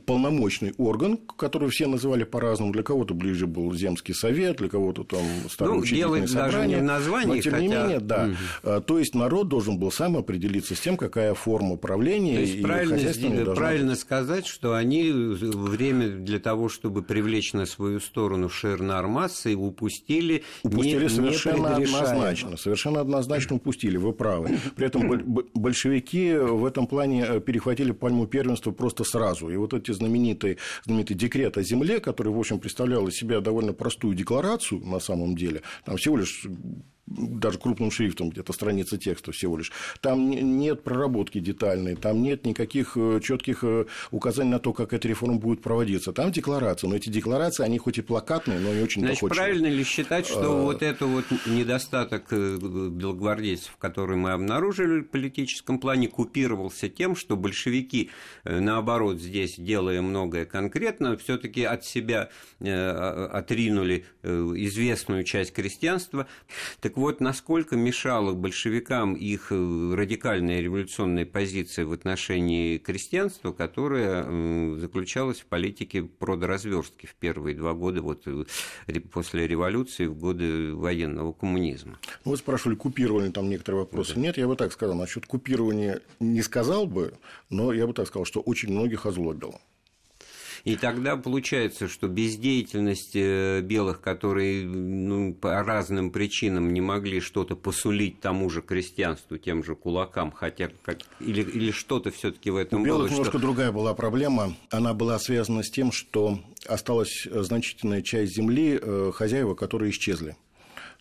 полномочный 0.05 0.73
орган, 0.77 1.17
который 1.17 1.69
все 1.69 1.87
называли 1.87 2.23
по-разному. 2.23 2.71
Для 2.71 2.81
кого-то 2.81 3.13
ближе 3.13 3.45
был 3.45 3.73
земский 3.73 4.13
совет, 4.13 4.57
для 4.57 4.69
кого-то 4.69 5.03
там 5.03 5.19
старое 5.49 5.75
ну, 5.75 5.81
учительное 5.81 6.27
собрание. 6.27 6.77
Даже 6.77 6.81
не 6.81 6.81
название, 6.81 7.35
но 7.35 7.41
тем 7.41 7.53
хотя... 7.53 7.65
не 7.65 7.67
менее, 7.67 7.99
да. 7.99 8.29
Угу. 8.63 8.81
То 8.83 8.99
есть 8.99 9.15
народ 9.15 9.49
должен 9.49 9.77
был 9.77 9.91
сам 9.91 10.15
определиться 10.15 10.75
с 10.75 10.79
тем, 10.79 10.95
какая 10.95 11.33
форма 11.33 11.75
правления 11.75 12.35
То 12.35 12.41
есть 12.41 12.55
и 12.55 12.61
правильно, 12.61 12.97
должна... 13.43 13.55
правильно 13.55 13.95
сказать, 13.95 14.47
что 14.47 14.75
они 14.75 15.11
время 15.11 16.07
для 16.07 16.39
того, 16.39 16.69
чтобы 16.69 17.01
привлечь 17.01 17.51
на 17.51 17.65
свою 17.65 17.99
сторону 17.99 18.47
ширнар 18.47 19.07
массы, 19.07 19.55
упустили. 19.55 20.43
Упустили 20.63 21.03
не, 21.03 21.09
совершенно 21.09 21.77
не 21.77 21.83
однозначно, 21.83 22.55
совершенно 22.55 22.98
однозначно 23.01 23.57
упустили. 23.57 23.97
Вы 23.97 24.13
правы. 24.13 24.57
При 24.75 24.87
этом 24.87 25.23
большевики 25.53 26.35
в 26.35 26.65
этом 26.65 26.87
плане 26.87 27.39
перехватили 27.39 27.91
пальму 27.91 28.27
первенства 28.27 28.71
просто 28.71 29.03
сразу 29.03 29.49
И 29.49 29.55
вот 29.55 29.73
эти 29.73 29.91
знаменитые, 29.91 30.57
знаменитый 30.85 31.15
декрет 31.15 31.57
о 31.57 31.63
земле, 31.63 31.99
который, 31.99 32.33
в 32.33 32.39
общем, 32.39 32.59
представлял 32.59 33.07
из 33.07 33.15
себя 33.15 33.41
довольно 33.41 33.73
простую 33.73 34.15
декларацию 34.15 34.81
на 34.85 34.99
самом 34.99 35.35
деле, 35.35 35.61
там 35.85 35.97
всего 35.97 36.17
лишь 36.17 36.45
даже 37.19 37.59
крупным 37.59 37.91
шрифтом 37.91 38.29
где-то 38.29 38.53
страница 38.53 38.97
текста 38.97 39.31
всего 39.31 39.57
лишь. 39.57 39.71
Там 40.01 40.29
нет 40.29 40.83
проработки 40.83 41.39
детальной, 41.39 41.95
там 41.95 42.21
нет 42.21 42.45
никаких 42.45 42.93
э, 42.95 43.19
четких 43.21 43.63
э, 43.63 43.85
указаний 44.11 44.51
на 44.51 44.59
то, 44.59 44.73
как 44.73 44.93
эта 44.93 45.07
реформа 45.07 45.37
будет 45.37 45.61
проводиться. 45.61 46.13
Там 46.13 46.31
декларации, 46.31 46.87
но 46.87 46.95
эти 46.95 47.09
декларации, 47.09 47.63
они 47.63 47.77
хоть 47.77 47.97
и 47.97 48.01
плакатные, 48.01 48.59
но 48.59 48.73
не 48.73 48.81
очень 48.81 49.01
Значит, 49.01 49.21
доходчивые. 49.21 49.45
правильно 49.45 49.67
ли 49.67 49.83
считать, 49.83 50.27
что 50.27 50.59
а... 50.59 50.61
вот 50.63 50.81
это 50.81 51.05
вот 51.05 51.25
недостаток 51.45 52.31
белогвардейцев, 52.31 53.75
который 53.77 54.15
мы 54.15 54.31
обнаружили 54.31 55.01
в 55.01 55.07
политическом 55.07 55.79
плане, 55.79 56.07
купировался 56.07 56.89
тем, 56.89 57.15
что 57.15 57.35
большевики, 57.35 58.09
наоборот, 58.43 59.19
здесь, 59.19 59.55
делая 59.57 60.01
многое 60.01 60.45
конкретно, 60.45 61.17
все 61.17 61.37
таки 61.37 61.63
от 61.63 61.83
себя 61.85 62.29
отринули 62.59 64.05
известную 64.23 65.23
часть 65.23 65.53
крестьянства. 65.53 66.27
Так 66.79 66.97
вот, 66.97 67.08
насколько 67.19 67.75
мешала 67.75 68.33
большевикам 68.33 69.13
их 69.15 69.47
э, 69.51 69.93
радикальная 69.95 70.61
революционная 70.61 71.25
позиция 71.25 71.85
в 71.85 71.91
отношении 71.91 72.77
крестьянства, 72.77 73.51
которая 73.51 74.23
заключалась 74.77 75.39
в 75.39 75.45
политике 75.45 76.03
продразверстки 76.03 77.05
в 77.07 77.15
первые 77.15 77.55
два 77.55 77.73
года 77.73 78.01
вот, 78.01 78.27
э, 78.27 78.43
после 79.11 79.47
революции, 79.47 80.05
в 80.05 80.15
годы 80.15 80.73
военного 80.75 81.33
коммунизма. 81.33 81.97
Ну, 82.25 82.31
вы 82.31 82.37
спрашивали, 82.37 82.75
купировали 82.75 83.31
там 83.31 83.49
некоторые 83.49 83.81
вопросы. 83.81 84.15
Да. 84.15 84.21
Нет, 84.21 84.37
я 84.37 84.47
бы 84.47 84.55
так 84.55 84.71
сказал. 84.71 84.95
Насчет 84.95 85.25
купирования 85.25 86.01
не 86.19 86.41
сказал 86.41 86.85
бы, 86.85 87.13
но 87.49 87.73
я 87.73 87.87
бы 87.87 87.93
так 87.93 88.07
сказал, 88.07 88.25
что 88.25 88.41
очень 88.41 88.71
многих 88.71 89.05
озлобило. 89.05 89.59
И 90.63 90.75
тогда 90.75 91.17
получается, 91.17 91.87
что 91.87 92.07
бездеятельность 92.07 93.15
э, 93.15 93.61
белых, 93.61 94.01
которые 94.01 94.65
ну, 94.65 95.33
по 95.33 95.63
разным 95.63 96.11
причинам 96.11 96.73
не 96.73 96.81
могли 96.81 97.19
что-то 97.19 97.55
посулить 97.55 98.19
тому 98.19 98.49
же 98.49 98.61
крестьянству, 98.61 99.37
тем 99.37 99.63
же 99.63 99.75
кулакам, 99.75 100.31
хотя 100.31 100.69
как, 100.83 100.99
или, 101.19 101.41
или 101.41 101.71
что-то 101.71 102.11
все-таки 102.11 102.49
в 102.51 102.55
этом 102.55 102.81
У 102.81 102.85
белых 102.85 103.01
было. 103.03 103.09
немножко 103.09 103.37
что... 103.37 103.39
другая 103.39 103.71
была 103.71 103.93
проблема. 103.93 104.55
Она 104.69 104.93
была 104.93 105.19
связана 105.19 105.63
с 105.63 105.69
тем, 105.69 105.91
что 105.91 106.39
осталась 106.67 107.27
значительная 107.31 108.01
часть 108.01 108.35
земли 108.35 108.79
э, 108.81 109.11
хозяева, 109.13 109.55
которые 109.55 109.91
исчезли. 109.91 110.35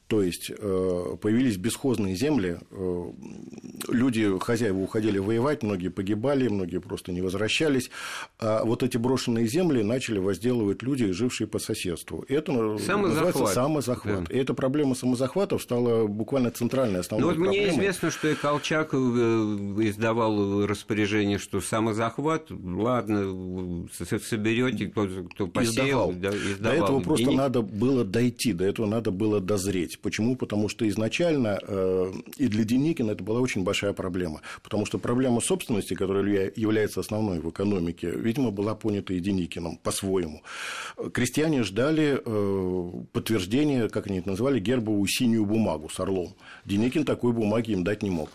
То 0.09 0.23
есть 0.23 0.51
э, 0.51 1.17
появились 1.21 1.59
бесхозные 1.59 2.17
земли, 2.17 2.59
э, 2.71 3.13
люди, 3.89 4.39
хозяева 4.39 4.79
уходили 4.79 5.19
воевать, 5.19 5.63
многие 5.63 5.89
погибали, 5.89 6.49
многие 6.49 6.81
просто 6.81 7.13
не 7.13 7.21
возвращались. 7.21 7.91
А 8.39 8.65
вот 8.65 8.83
эти 8.83 8.97
брошенные 8.97 9.47
земли 9.47 9.83
начали 9.83 10.19
возделывать 10.19 10.83
люди, 10.83 11.13
жившие 11.13 11.47
по 11.47 11.59
соседству. 11.59 12.25
Это 12.27 12.53
самозахват. 12.79 13.03
называется 13.03 13.47
самозахват. 13.47 14.25
Да. 14.25 14.35
И 14.35 14.39
эта 14.39 14.55
проблема 14.55 14.95
самозахватов 14.95 15.63
стала 15.63 16.07
буквально 16.07 16.53
центральной, 16.53 17.01
основной 17.01 17.35
ну, 17.35 17.41
вот 17.41 17.45
проблемой. 17.45 17.67
Мне 17.67 17.77
известно, 17.77 18.11
что 18.11 18.29
и 18.29 18.35
Колчак 18.35 18.95
э, 18.95 18.97
издавал 18.97 20.65
распоряжение, 20.65 21.37
что 21.37 21.61
самозахват, 21.61 22.47
ладно, 22.51 23.87
соберете, 23.93 24.87
кто, 24.87 25.07
кто 25.35 25.49
посеял, 25.49 26.13
издавал. 26.13 26.13
Да, 26.15 26.31
издавал. 26.31 26.79
До 26.79 26.85
этого 26.85 27.01
просто 27.01 27.31
и... 27.31 27.37
надо 27.37 27.61
было 27.61 28.05
дойти, 28.05 28.55
до 28.55 28.65
этого 28.65 28.87
надо 28.87 29.11
было 29.11 29.39
дозреть. 29.41 29.98
Почему? 30.03 30.37
Потому 30.37 30.69
что 30.69 30.89
изначально 30.89 31.59
э, 31.63 32.13
и 32.37 32.49
для 32.49 32.65
Деникина 32.65 33.13
это 33.13 33.25
была 33.25 33.41
очень 33.41 33.65
большая 33.65 33.93
проблема. 33.93 34.41
Потому 34.63 34.87
что 34.87 34.99
проблема 34.99 35.41
собственности, 35.41 35.95
которая 35.95 36.53
является 36.55 37.01
основной 37.01 37.41
в 37.41 37.51
экономике, 37.51 38.11
видимо, 38.11 38.51
была 38.51 38.75
понята 38.75 39.15
и 39.15 39.21
Деникиным 39.21 39.79
по-своему. 39.79 40.43
Крестьяне 41.13 41.63
ждали 41.63 42.21
э, 42.25 42.91
подтверждения, 43.13 43.89
как 43.89 44.07
они 44.07 44.19
это 44.19 44.31
называли, 44.31 44.61
гербовую 44.61 45.07
синюю 45.09 45.45
бумагу 45.45 45.89
с 45.89 45.99
орлом. 46.01 46.35
Деникин 46.65 47.05
такой 47.05 47.33
бумаги 47.33 47.73
им 47.73 47.85
дать 47.85 48.03
не 48.03 48.11
мог 48.11 48.31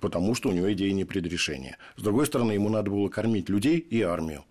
потому 0.00 0.34
что 0.34 0.50
у 0.50 0.52
него 0.52 0.72
идеи 0.72 0.90
непредрешения. 0.90 1.78
С 1.96 2.02
другой 2.02 2.26
стороны, 2.26 2.52
ему 2.52 2.68
надо 2.68 2.90
было 2.90 3.08
кормить 3.08 3.48
людей 3.48 3.78
и 3.78 4.02
армию. 4.02 4.44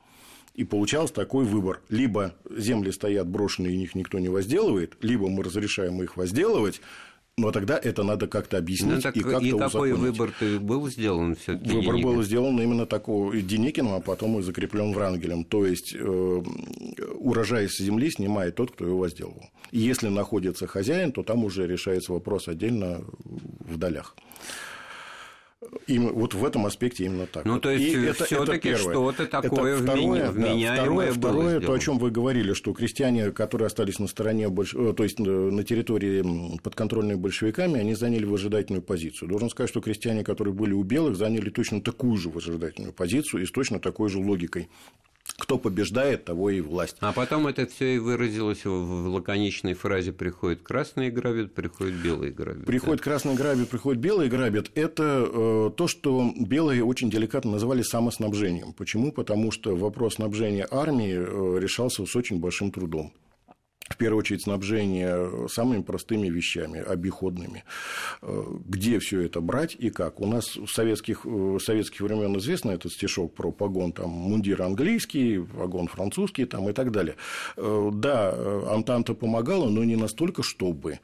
И 0.56 0.64
получался 0.64 1.14
такой 1.14 1.46
выбор. 1.46 1.82
Либо 1.90 2.34
земли 2.50 2.92
стоят 2.92 3.28
брошенные, 3.28 3.76
и 3.76 3.84
их 3.84 3.94
никто 3.94 4.20
не 4.20 4.30
возделывает, 4.30 4.96
либо 5.02 5.30
мы 5.30 5.44
разрешаем 5.44 6.02
их 6.02 6.18
возделывать, 6.18 6.82
но 7.38 7.52
тогда 7.52 7.78
это 7.78 8.04
надо 8.04 8.28
как-то 8.28 8.58
объяснить 8.58 9.04
ну, 9.04 9.12
и 9.12 9.20
как-то 9.20 9.46
И 9.46 9.52
какой 9.52 9.92
выбор 9.92 10.34
был 10.62 10.90
сделан 10.90 11.36
все 11.36 11.58
таки 11.58 11.70
Выбор 11.70 11.98
был 11.98 12.24
сделан 12.24 12.60
именно 12.62 12.86
такого 12.86 13.36
Деникиным, 13.36 13.94
а 13.94 14.00
потом 14.00 14.40
и 14.40 14.42
закреплен 14.42 14.94
Врангелем. 14.94 15.44
То 15.44 15.66
есть, 15.66 15.94
э, 15.94 16.44
урожай 17.18 17.68
с 17.68 17.78
земли 17.78 18.10
снимает 18.10 18.56
тот, 18.56 18.72
кто 18.72 18.86
его 18.86 19.00
возделывал. 19.00 19.50
И 19.72 19.80
если 19.80 20.08
находится 20.08 20.66
хозяин, 20.66 21.12
то 21.12 21.24
там 21.24 21.44
уже 21.44 21.68
решается 21.68 22.14
вопрос 22.14 22.48
отдельно 22.48 23.04
в 23.26 23.78
долях. 23.78 24.16
Им, 25.88 26.14
вот 26.14 26.34
в 26.34 26.44
этом 26.44 26.66
аспекте 26.66 27.06
именно 27.06 27.28
так. 27.28 27.46
Ну, 27.46 27.60
то 27.60 27.70
есть, 27.70 28.26
все-таки 28.26 28.76
что-то 28.76 29.26
такое 29.26 29.76
это 29.76 29.84
второе, 29.84 30.32
вменяемое 30.32 31.08
да, 31.08 31.12
второе, 31.12 31.12
второе 31.12 31.60
то, 31.60 31.74
о 31.74 31.80
чем 31.80 32.00
вы 32.00 32.12
говорили, 32.12 32.54
что 32.54 32.74
крестьяне, 32.74 33.32
которые 33.32 33.68
остались 33.68 34.00
на 34.00 34.08
стороне, 34.08 34.50
больш... 34.50 34.74
Э, 34.74 34.94
то 34.96 35.04
есть 35.04 35.20
на 35.20 35.64
территории 35.64 36.58
подконтрольной 36.60 37.16
большевиками, 37.16 37.80
они 37.80 37.96
заняли 37.96 38.26
выжидательную 38.26 38.82
позицию. 38.82 39.30
Должен 39.30 39.50
сказать, 39.50 39.70
что 39.70 39.82
крестьяне, 39.82 40.24
которые 40.24 40.54
были 40.54 40.74
у 40.74 40.84
белых, 40.84 41.16
заняли 41.16 41.50
точно 41.50 41.82
такую 41.82 42.18
же 42.18 42.30
выжидательную 42.30 42.94
позицию 42.94 43.44
и 43.44 43.46
с 43.46 43.52
точно 43.52 43.80
такой 43.80 44.10
же 44.10 44.20
логикой 44.20 44.70
кто 45.38 45.58
побеждает, 45.58 46.26
того 46.26 46.50
и 46.50 46.62
власть. 46.62 46.98
А 47.02 47.12
потом 47.12 47.48
это 47.48 47.66
все 47.66 47.96
и 47.96 47.98
выразилось 48.00 48.64
в 48.64 49.08
лаконичной 49.08 49.74
фразе 49.74 50.12
«приходит 50.14 50.62
красный 50.62 51.12
грабит, 51.12 51.54
приходит 51.54 51.96
белый 51.96 52.32
грабит». 52.32 52.66
Приходит 52.66 53.00
да? 53.00 53.04
красный 53.04 53.36
грабит, 53.36 53.70
приходит 53.70 54.02
белый 54.02 54.30
грабит. 54.30 54.72
Это 54.76 55.28
э, 55.28 55.72
то, 55.76 55.88
что 55.88 56.32
белые 56.38 56.84
очень 56.84 57.10
деликатно 57.10 57.52
называли 57.52 57.82
самоснабжением. 57.82 58.74
Почему? 58.74 59.12
Потому 59.12 59.52
что 59.52 59.76
вопрос 59.76 60.16
снабжения 60.16 60.68
армии 60.72 61.14
э, 61.14 61.60
решался 61.60 62.06
с 62.06 62.16
очень 62.16 62.40
большим 62.40 62.72
трудом 62.72 63.14
в 63.96 63.98
первую 63.98 64.20
очередь 64.20 64.42
снабжение 64.42 65.48
самыми 65.48 65.82
простыми 65.82 66.28
вещами, 66.28 66.82
обиходными. 66.82 67.64
Э, 68.22 68.44
где 68.68 69.00
все 69.00 69.22
это 69.22 69.40
брать 69.40 69.74
и 69.80 69.90
как? 69.90 70.20
У 70.20 70.28
нас 70.28 70.58
в 70.58 70.68
советских, 70.68 71.26
э, 71.26 71.58
советских 71.62 72.02
времен 72.02 72.38
известно 72.38 72.72
этот 72.72 72.92
стишок 72.92 73.34
про 73.34 73.52
погон, 73.52 73.94
там, 73.94 74.10
мундир 74.10 74.62
английский, 74.62 75.40
погон 75.40 75.88
французский 75.88 76.44
там, 76.44 76.68
и 76.70 76.74
так 76.74 76.92
далее. 76.92 77.16
Э, 77.56 77.90
да, 77.94 78.34
Антанта 78.70 79.14
помогала, 79.14 79.70
но 79.70 79.86
не 79.86 79.96
настолько, 79.96 80.44
чтобы. 80.44 81.00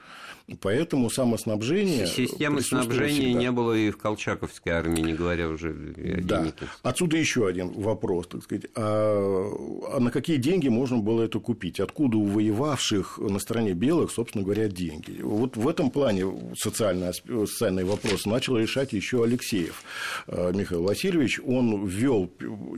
Поэтому 0.59 1.09
самоснабжение... 1.09 2.07
Системы 2.07 2.61
снабжения 2.61 3.21
всегда. 3.21 3.39
не 3.39 3.51
было 3.51 3.73
и 3.73 3.91
в 3.91 3.97
Колчаковской 3.97 4.73
армии, 4.73 5.01
не 5.01 5.13
говоря 5.13 5.49
уже 5.49 5.69
о 5.71 6.21
Да. 6.21 6.45
Отсюда 6.83 7.17
еще 7.17 7.47
один 7.47 7.69
вопрос, 7.69 8.27
так 8.27 8.43
сказать. 8.43 8.65
А, 8.75 9.51
а 9.93 9.99
на 9.99 10.11
какие 10.11 10.37
деньги 10.37 10.67
можно 10.67 10.97
было 10.97 11.23
это 11.23 11.39
купить? 11.39 11.79
Откуда 11.79 12.17
у 12.17 12.25
воевавших 12.25 13.17
на 13.17 13.39
стороне 13.39 13.73
белых, 13.73 14.11
собственно 14.11 14.43
говоря, 14.43 14.67
деньги? 14.67 15.21
Вот 15.21 15.57
в 15.57 15.67
этом 15.67 15.91
плане 15.91 16.25
социальный, 16.57 17.13
социальный 17.13 17.83
вопрос 17.83 18.25
начал 18.25 18.57
решать 18.57 18.93
еще 18.93 19.23
Алексеев 19.23 19.83
а, 20.27 20.51
Михаил 20.51 20.83
Васильевич. 20.83 21.39
Он 21.45 21.85
ввел 21.85 22.29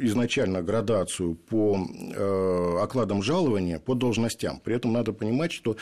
изначально 0.02 0.62
градацию 0.62 1.36
по 1.36 1.78
а, 2.16 2.84
окладам 2.84 3.24
жалования 3.24 3.80
по 3.80 3.96
должностям. 3.96 4.60
При 4.60 4.76
этом 4.76 4.94
надо 4.94 5.14
понимать, 5.14 5.52
что 5.52 5.76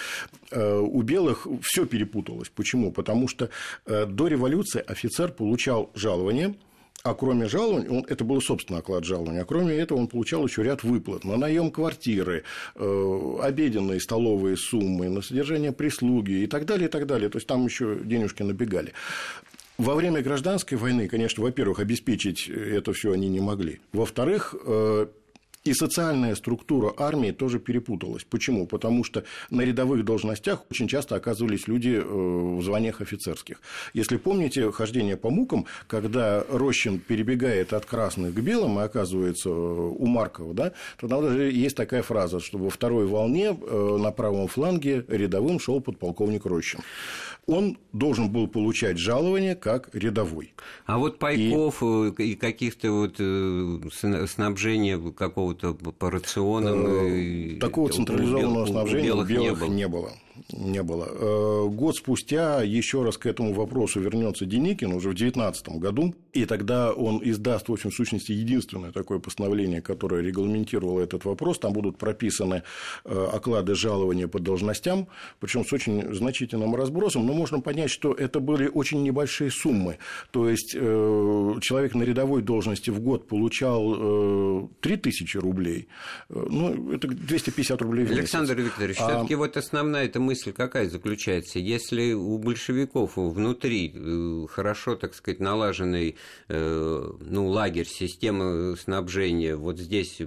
у 0.52 1.02
белых 1.02 1.48
все 1.62 1.81
перепуталось. 1.86 2.50
Почему? 2.50 2.92
Потому 2.92 3.28
что 3.28 3.50
э, 3.86 4.06
до 4.06 4.28
революции 4.28 4.84
офицер 4.86 5.32
получал 5.32 5.92
жалование, 5.96 6.56
а 7.04 7.16
кроме 7.16 7.48
жалований, 7.48 7.90
он, 7.90 8.06
это 8.08 8.24
был 8.24 8.42
собственный 8.42 8.80
оклад 8.80 9.06
жалования, 9.06 9.42
а 9.42 9.46
кроме 9.46 9.74
этого 9.76 9.98
он 9.98 10.08
получал 10.08 10.46
еще 10.46 10.64
ряд 10.64 10.84
выплат 10.84 11.24
на 11.24 11.36
наем 11.38 11.72
квартиры, 11.72 12.44
э, 12.76 13.36
обеденные 13.42 14.00
столовые 14.00 14.56
суммы, 14.56 15.10
на 15.10 15.22
содержание 15.22 15.72
прислуги 15.72 16.44
и 16.44 16.48
так 16.48 16.66
далее, 16.66 16.88
и 16.88 16.92
так 16.92 17.08
далее. 17.08 17.30
То 17.30 17.38
есть 17.38 17.48
там 17.48 17.66
еще 17.66 17.98
денежки 18.04 18.44
набегали. 18.44 18.94
Во 19.78 19.96
время 19.96 20.22
гражданской 20.22 20.78
войны, 20.78 21.08
конечно, 21.08 21.44
во-первых, 21.44 21.80
обеспечить 21.80 22.48
это 22.48 22.94
все 22.94 23.14
они 23.14 23.30
не 23.30 23.40
могли. 23.40 23.80
Во-вторых, 23.94 24.54
э, 24.64 25.08
и 25.64 25.74
социальная 25.74 26.36
структура 26.36 26.94
армии 26.98 27.32
тоже 27.32 27.60
перепуталась. 27.60 28.24
Почему? 28.24 28.66
Потому 28.66 29.04
что 29.04 29.24
на 29.50 29.62
рядовых 29.62 30.04
должностях 30.04 30.64
очень 30.72 30.88
часто 30.88 31.16
оказывались 31.16 31.68
люди 31.68 32.02
э, 32.02 32.04
в 32.04 32.62
званиях 32.64 33.02
офицерских. 33.02 33.62
Если 33.94 34.18
помните 34.18 34.72
хождение 34.72 35.18
по 35.18 35.30
мукам, 35.30 35.66
когда 35.88 36.44
Рощин 36.50 37.00
перебегает 37.00 37.74
от 37.74 37.86
красных 37.86 38.34
к 38.34 38.40
белым 38.40 38.80
и 38.80 38.84
оказывается 38.84 39.50
э, 39.50 39.52
у 39.54 40.06
Маркова, 40.08 40.54
да, 40.54 40.72
то 40.98 41.08
там 41.08 41.22
даже 41.22 41.52
есть 41.52 41.76
такая 41.76 42.02
фраза, 42.02 42.40
что 42.40 42.58
во 42.58 42.70
второй 42.70 43.06
волне 43.06 43.56
э, 43.60 43.98
на 44.00 44.12
правом 44.12 44.48
фланге 44.48 45.06
рядовым 45.08 45.60
шел 45.60 45.80
подполковник 45.80 46.46
Рощин. 46.46 46.80
Он 47.48 47.78
должен 47.92 48.30
был 48.32 48.48
получать 48.48 48.98
жалование 48.98 49.56
как 49.56 49.94
рядовой. 49.94 50.54
А 50.86 50.98
вот 50.98 51.20
пайков 51.20 51.82
и, 51.84 52.32
и 52.32 52.36
каких-то 52.36 52.92
вот 52.92 53.16
снабжения 54.30 55.00
какого-то 55.12 55.74
по 55.74 56.10
рационам... 56.10 57.60
Такого 57.60 57.90
централизованного 57.90 58.66
снабжения 58.68 59.14
у 59.14 59.24
белых, 59.24 59.62
не 59.62 59.68
было. 59.68 59.70
Не 59.70 59.88
было 59.88 60.12
не 60.52 60.84
было. 60.84 61.08
Э, 61.10 61.68
год 61.70 61.96
спустя 61.96 62.62
еще 62.62 63.04
раз 63.04 63.18
к 63.18 63.26
этому 63.26 63.54
вопросу 63.54 64.00
вернется 64.00 64.46
Деникин 64.46 64.94
уже 64.94 65.10
в 65.10 65.16
2019 65.16 65.70
году, 65.80 66.16
и 66.34 66.46
тогда 66.46 66.92
он 66.94 67.22
издаст, 67.24 67.70
в 67.70 67.74
общем, 67.74 67.92
в 67.92 67.94
сущности, 67.94 68.32
единственное 68.32 68.92
такое 68.92 69.20
постановление, 69.20 69.82
которое 69.82 70.22
регламентировало 70.22 71.02
этот 71.02 71.26
вопрос. 71.26 71.60
Там 71.60 71.74
будут 71.74 71.98
прописаны 71.98 72.64
э, 73.06 73.28
оклады 73.34 73.76
жалования 73.76 74.28
по 74.28 74.40
должностям, 74.40 75.08
причем 75.40 75.66
с 75.66 75.74
очень 75.74 76.14
значительным 76.14 76.76
разбросом, 76.76 77.26
но 77.26 77.34
можно 77.34 77.60
понять, 77.60 77.92
что 77.92 78.14
это 78.14 78.40
были 78.40 78.68
очень 78.68 79.04
небольшие 79.04 79.52
суммы. 79.52 79.98
То 80.32 80.50
есть 80.50 80.76
э, 80.76 81.54
человек 81.62 81.96
на 81.96 82.04
рядовой 82.04 82.42
должности 82.42 82.90
в 82.90 83.00
год 83.00 83.28
получал 83.28 84.70
3000 84.98 85.38
рублей, 85.38 85.88
ну, 86.30 86.92
это 86.92 87.08
250 87.08 87.82
рублей 87.82 88.06
в 88.06 88.10
месяц. 88.10 88.20
Александр 88.20 88.62
Викторович, 88.62 88.98
а... 89.00 89.08
все-таки 89.08 89.36
вот 89.36 89.56
основная 89.56 90.06
эта 90.06 90.20
мысль 90.20 90.52
какая 90.52 90.90
заключается? 90.90 91.60
Если 91.60 92.14
у 92.14 92.38
большевиков 92.38 93.14
внутри 93.16 93.94
э, 93.94 94.46
хорошо, 94.50 94.96
так 94.96 95.16
сказать, 95.16 95.40
налаженный 95.40 96.18
э, 96.50 97.12
ну, 97.20 97.48
лагерь, 97.48 97.88
система 97.88 98.76
снабжения, 98.76 99.56
вот 99.56 99.80
здесь 99.80 100.22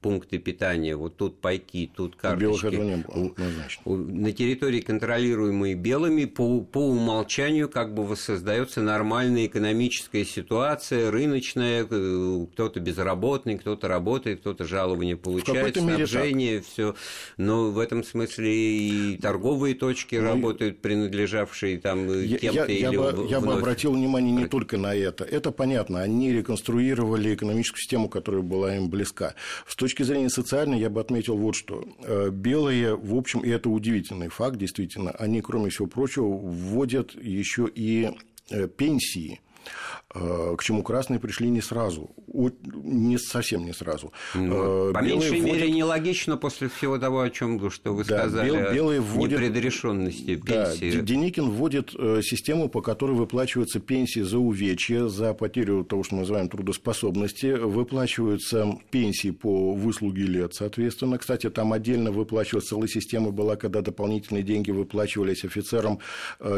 пункты 0.00 0.38
питания, 0.38 0.96
вот 0.96 1.16
тут 1.16 1.40
пайки, 1.40 1.90
тут 1.94 2.16
карточки. 2.16 2.66
не 2.66 2.96
было, 2.96 4.06
На 4.06 4.32
территории, 4.32 4.80
контролируемой 4.80 5.74
белыми, 5.74 6.24
по, 6.24 6.60
по 6.62 6.78
умолчанию 6.78 7.68
как 7.68 7.94
бы 7.94 8.04
воссоздается 8.04 8.80
нормальная 8.80 9.46
экономическая 9.46 10.24
ситуация, 10.24 11.10
рыночная, 11.10 11.86
э, 11.88 12.46
кто-то 12.52 12.80
безработный, 12.80 13.58
кто-то 13.58 13.88
работает, 13.88 14.40
кто-то 14.40 14.64
жалование 14.64 15.16
получает, 15.16 15.76
снабжение, 15.76 16.62
все. 16.62 16.94
Но 17.36 17.70
в 17.70 17.78
этом 17.78 18.02
смысле 18.02 18.50
и 18.50 19.18
торговые 19.18 19.74
точки 19.74 20.16
ну, 20.16 20.22
работают, 20.22 20.80
принадлежавшие 20.80 21.78
там 21.78 22.06
кем-то 22.06 22.46
я, 22.46 22.64
или 22.64 22.80
я, 22.80 22.92
бы, 22.92 23.26
я 23.28 23.40
бы 23.40 23.52
обратил 23.52 23.92
внимание 23.92 24.32
не 24.32 24.46
только 24.46 24.78
на 24.78 24.94
это. 24.94 25.24
Это 25.24 25.50
понятно. 25.50 26.00
Они 26.00 26.32
реконструировали 26.32 27.34
экономическую 27.34 27.80
систему, 27.80 28.08
которая 28.08 28.42
была 28.42 28.76
им 28.76 28.88
близка. 28.88 29.34
С 29.66 29.76
точки 29.76 29.89
зрения 29.98 30.30
социальной 30.30 30.78
я 30.78 30.90
бы 30.90 31.00
отметил 31.00 31.36
вот 31.36 31.54
что. 31.54 31.84
Э, 32.02 32.30
белые, 32.30 32.96
в 32.96 33.14
общем, 33.14 33.40
и 33.40 33.50
это 33.50 33.68
удивительный 33.68 34.28
факт, 34.28 34.56
действительно, 34.56 35.10
они, 35.12 35.40
кроме 35.40 35.70
всего 35.70 35.86
прочего, 35.86 36.26
вводят 36.26 37.14
еще 37.14 37.70
и 37.74 38.10
э, 38.50 38.68
пенсии 38.68 39.40
к 40.12 40.62
чему 40.62 40.82
красные 40.82 41.20
пришли 41.20 41.48
не 41.50 41.60
сразу, 41.60 42.10
не 42.82 43.16
совсем 43.18 43.64
не 43.64 43.72
сразу. 43.72 44.12
Ну, 44.34 44.90
э, 44.90 44.92
по 44.92 45.02
меньшей 45.02 45.40
вводят... 45.40 45.44
мере 45.44 45.70
нелогично 45.70 46.36
после 46.36 46.68
всего 46.68 46.98
того, 46.98 47.20
о 47.20 47.30
чем 47.30 47.70
что 47.70 47.92
вы 47.92 48.04
да, 48.04 48.22
сказали, 48.22 48.50
бел, 48.50 48.72
белые 48.72 49.00
вводят... 49.00 49.38
непредрешенности 49.38 50.36
пенсии. 50.36 50.96
Да, 50.96 51.02
Деникин 51.02 51.50
вводит 51.50 51.94
э, 51.96 52.22
систему, 52.22 52.68
по 52.68 52.80
которой 52.80 53.12
выплачиваются 53.12 53.78
пенсии 53.78 54.20
за 54.20 54.38
увечья, 54.38 55.06
за 55.06 55.32
потерю 55.32 55.84
того, 55.84 56.02
что 56.02 56.16
мы 56.16 56.20
называем 56.22 56.48
трудоспособности, 56.48 57.52
выплачиваются 57.52 58.78
пенсии 58.90 59.30
по 59.30 59.74
выслуге 59.74 60.24
лет, 60.24 60.54
соответственно. 60.54 61.18
Кстати, 61.18 61.50
там 61.50 61.72
отдельно 61.72 62.10
выплачивалась 62.10 62.66
целая 62.66 62.88
система 62.88 63.30
была, 63.30 63.54
когда 63.54 63.80
дополнительные 63.80 64.42
деньги 64.42 64.72
выплачивались 64.72 65.44
офицерам, 65.44 66.00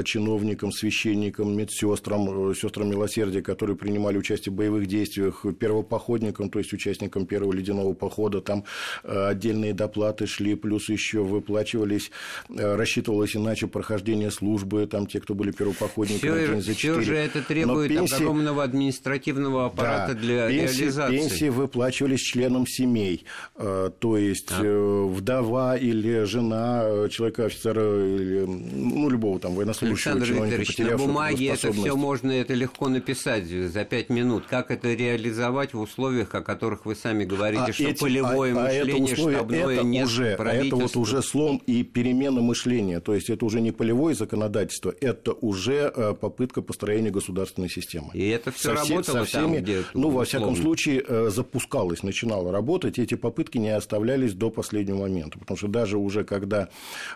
чиновникам, 0.04 0.72
священникам, 0.72 1.54
медсестрам, 1.56 2.54
сестрам 2.54 2.91
милосердия, 2.92 3.42
которые 3.42 3.76
принимали 3.76 4.16
участие 4.16 4.52
в 4.52 4.56
боевых 4.56 4.86
действиях, 4.86 5.44
первопоходникам, 5.58 6.50
то 6.50 6.58
есть 6.58 6.72
участникам 6.72 7.26
первого 7.26 7.52
ледяного 7.52 7.94
похода, 7.94 8.40
там 8.40 8.64
э, 9.04 9.28
отдельные 9.28 9.72
доплаты 9.72 10.26
шли, 10.26 10.54
плюс 10.54 10.88
еще 10.88 11.22
выплачивались, 11.22 12.10
э, 12.48 12.76
рассчитывалось 12.76 13.36
иначе 13.36 13.66
прохождение 13.66 14.30
службы, 14.30 14.86
там 14.86 15.06
те, 15.06 15.20
кто 15.20 15.34
были 15.34 15.50
первопоходниками, 15.50 16.60
за 16.60 16.74
4. 16.74 16.74
Все 16.74 17.00
же 17.02 17.16
это 17.16 17.42
требует 17.42 17.88
пенсии... 17.88 18.14
огромного 18.14 18.62
административного 18.62 19.66
аппарата 19.66 20.14
да, 20.14 20.20
для 20.20 20.48
пенсии, 20.48 20.78
реализации. 20.80 21.16
Пенсии 21.16 21.48
выплачивались 21.48 22.20
членам 22.20 22.66
семей, 22.66 23.24
э, 23.56 23.90
то 23.98 24.16
есть 24.16 24.52
а. 24.52 25.06
вдова 25.06 25.76
или 25.76 26.24
жена 26.24 27.08
человека, 27.10 27.46
офицера, 27.46 27.82
или, 27.82 28.44
ну, 28.44 29.08
любого 29.08 29.38
там 29.38 29.54
военнослужащего 29.54 30.16
Александр 30.16 30.44
Викторович, 30.44 30.78
на 30.78 30.98
бумаге 30.98 31.46
это 31.48 31.72
все 31.72 31.96
можно, 31.96 32.30
это 32.30 32.54
легко 32.54 32.81
написать 32.88 33.12
описать 33.12 33.46
за 33.46 33.84
пять 33.84 34.10
минут, 34.10 34.44
как 34.48 34.70
это 34.70 34.92
реализовать 34.92 35.74
в 35.74 35.80
условиях, 35.80 36.34
о 36.34 36.42
которых 36.42 36.86
вы 36.86 36.94
сами 36.94 37.24
говорите, 37.24 37.64
а 37.68 37.72
что 37.72 37.84
эти, 37.84 38.00
полевое 38.00 38.52
а, 38.52 38.60
мышление, 38.60 38.94
а 38.94 38.96
это 38.96 39.12
условие, 39.12 39.38
штабное 39.38 39.74
это 39.74 39.82
нет 39.84 40.06
уже, 40.06 40.34
а 40.34 40.54
это 40.54 40.76
вот 40.76 40.96
уже 40.96 41.22
слом 41.22 41.62
и 41.66 41.82
перемена 41.82 42.40
мышления. 42.40 43.00
То 43.00 43.14
есть 43.14 43.30
это 43.30 43.44
уже 43.44 43.60
не 43.60 43.72
полевое 43.72 44.14
законодательство, 44.14 44.94
это 45.00 45.32
уже 45.32 45.92
э, 45.94 46.14
попытка 46.18 46.62
построения 46.62 47.10
государственной 47.10 47.68
системы. 47.68 48.10
И 48.14 48.28
это 48.28 48.50
все 48.52 48.74
со 48.74 48.74
работало 48.74 49.18
со 49.18 49.24
всеми, 49.24 49.54
там, 49.56 49.62
где 49.62 49.82
Ну, 49.94 50.10
во 50.10 50.24
всяком 50.24 50.56
случае, 50.56 51.04
э, 51.06 51.30
запускалось, 51.30 52.02
начинало 52.02 52.52
работать. 52.52 52.98
Эти 52.98 53.14
попытки 53.14 53.58
не 53.58 53.70
оставлялись 53.70 54.34
до 54.34 54.50
последнего 54.50 54.98
момента. 54.98 55.38
Потому 55.38 55.56
что 55.56 55.68
даже 55.68 55.98
уже 55.98 56.24
когда 56.24 56.68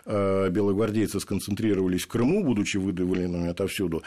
э, 0.05 0.49
белогвардейцы 0.49 1.19
сконцентрировались 1.19 2.03
в 2.03 2.07
Крыму, 2.07 2.43
будучи 2.43 2.77
выдавленными 2.77 3.49
отовсюду, 3.49 4.03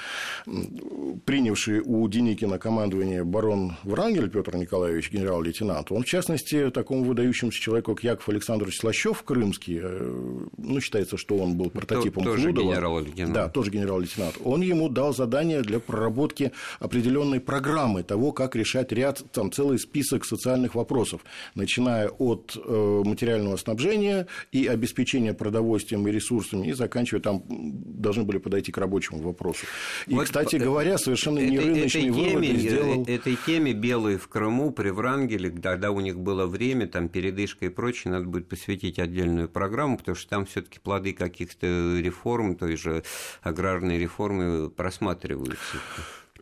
принявшие 1.51 1.83
у 1.85 2.07
Деникина 2.09 2.59
командование 2.59 3.25
барон 3.25 3.77
Врангель 3.83 4.31
Петр 4.31 4.57
Николаевич, 4.57 5.11
генерал-лейтенант, 5.11 5.91
он, 5.91 6.03
в 6.05 6.07
частности, 6.07 6.71
такому 6.71 7.03
выдающемуся 7.03 7.59
человеку, 7.61 7.95
как 7.95 8.05
Яков 8.05 8.29
Александрович 8.29 8.79
Слащев, 8.79 9.23
крымский, 9.25 9.81
э, 9.83 10.39
ну, 10.57 10.81
считается, 10.81 11.17
что 11.17 11.37
он 11.37 11.57
был 11.57 11.71
прототипом 11.71 12.23
тоже 12.25 12.45
Клудова. 12.45 12.73
генерал-лейтенант. 12.73 13.35
Да, 13.35 13.49
тоже 13.49 13.73
генерал-лейтенант. 13.73 14.37
Он 14.45 14.61
ему 14.61 14.89
дал 14.89 15.13
задание 15.13 15.63
для 15.63 15.81
проработки 15.81 16.53
определенной 16.79 17.41
программы 17.41 18.05
того, 18.05 18.31
как 18.31 18.55
решать 18.55 18.93
ряд, 18.93 19.23
там, 19.33 19.51
целый 19.51 19.79
список 19.81 20.25
социальных 20.25 20.77
вопросов, 20.77 21.23
начиная 21.57 22.11
от 22.11 22.57
э, 22.57 23.03
материального 23.05 23.57
снабжения 23.57 24.29
и 24.53 24.67
обеспечения 24.67 25.35
продовольствием 25.35 26.07
и 26.07 26.13
ресурсами, 26.13 26.69
и 26.69 26.73
заканчивая 26.73 27.21
там, 27.21 27.43
должны 27.49 28.23
были 28.23 28.39
подойти 28.39 28.71
к 28.71 28.79
рабочему 28.79 29.21
вопросу. 29.21 29.67
И, 30.07 30.15
вот, 30.15 30.27
кстати 30.27 30.57
говоря, 30.57 30.97
совершенно 30.97 31.40
не 31.49 31.59
рыночный 31.59 32.09
этой 32.09 32.13
теме, 32.13 32.55
сделал... 32.57 33.05
этой 33.07 33.39
теме 33.47 33.73
белые 33.73 34.19
в 34.19 34.29
Крыму, 34.29 34.71
при 34.73 34.91
Врангеле, 34.91 35.51
когда 35.51 35.91
у 35.91 36.01
них 36.01 36.19
было 36.19 36.47
время, 36.47 36.87
там 36.87 37.09
передышка 37.09 37.67
и 37.67 37.69
прочее, 37.69 38.13
надо 38.13 38.27
будет 38.27 38.49
посвятить 38.49 38.99
отдельную 38.99 39.49
программу, 39.49 39.99
потому 39.99 40.17
что 40.17 40.29
там 40.29 40.47
все 40.47 40.63
таки 40.63 40.79
плоды 40.79 41.13
каких-то 41.13 41.67
реформ, 41.99 42.57
той 42.57 42.77
же 42.77 43.03
аграрной 43.43 43.99
реформы 43.99 44.71
просматриваются. 44.71 45.79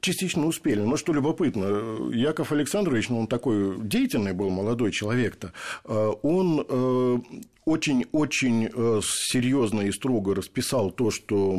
Частично 0.00 0.46
успели. 0.46 0.80
Но 0.80 0.96
что 0.96 1.12
любопытно, 1.12 2.11
Яков 2.12 2.52
Александрович, 2.52 3.08
ну, 3.08 3.20
он 3.20 3.26
такой 3.26 3.78
деятельный 3.78 4.32
был 4.32 4.50
молодой 4.50 4.92
человек-то, 4.92 5.52
э, 5.84 6.12
он 6.22 6.64
э, 6.68 7.18
очень-очень 7.64 8.70
э, 8.72 9.00
серьезно 9.02 9.82
и 9.82 9.92
строго 9.92 10.34
расписал 10.34 10.90
то, 10.90 11.11
что 11.11 11.58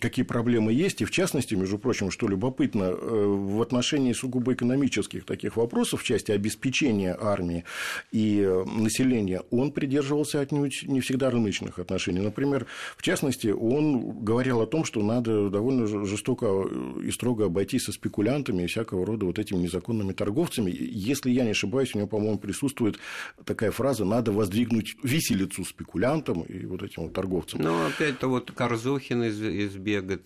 какие 0.00 0.24
проблемы 0.24 0.72
есть, 0.72 1.00
и 1.00 1.04
в 1.06 1.10
частности, 1.10 1.54
между 1.54 1.78
прочим, 1.78 2.10
что 2.10 2.28
любопытно, 2.28 2.90
в 2.92 3.62
отношении 3.62 4.12
сугубо 4.12 4.52
экономических 4.52 5.24
таких 5.24 5.56
вопросов 5.56 6.02
в 6.02 6.04
части 6.04 6.32
обеспечения 6.32 7.16
армии 7.18 7.64
и 8.12 8.46
населения, 8.66 9.42
он 9.50 9.72
придерживался 9.72 10.40
отнюдь 10.40 10.82
не 10.82 11.00
всегда 11.00 11.30
рыночных 11.30 11.78
отношений. 11.78 12.20
Например, 12.20 12.66
в 12.96 13.02
частности, 13.02 13.48
он 13.48 14.22
говорил 14.22 14.60
о 14.60 14.66
том, 14.66 14.84
что 14.84 15.02
надо 15.02 15.48
довольно 15.48 15.86
жестоко 15.86 16.68
и 17.02 17.10
строго 17.10 17.46
обойтись 17.68 17.84
со 17.84 17.92
спекулянтами 17.92 18.62
и 18.62 18.66
всякого 18.66 19.04
рода 19.04 19.26
вот 19.26 19.38
этими 19.38 19.58
незаконными 19.58 20.12
торговцами. 20.12 20.74
Если 20.74 21.30
я 21.30 21.44
не 21.44 21.50
ошибаюсь, 21.50 21.94
у 21.94 21.98
него, 21.98 22.08
по-моему, 22.08 22.38
присутствует 22.38 22.98
такая 23.44 23.70
фраза 23.70 24.04
«надо 24.04 24.32
воздвигнуть 24.32 24.96
виселицу 25.02 25.38
лицу 25.38 25.64
спекулянтам 25.64 26.42
и 26.42 26.66
вот 26.66 26.82
этим 26.82 27.04
вот 27.04 27.12
торговцам. 27.12 27.60
Ну, 27.62 27.86
опять-то 27.86 28.28
вот 28.28 28.50
Корзухин 28.50 29.22
из, 29.24 29.40
из 29.40 29.76
Бега, 29.76 30.18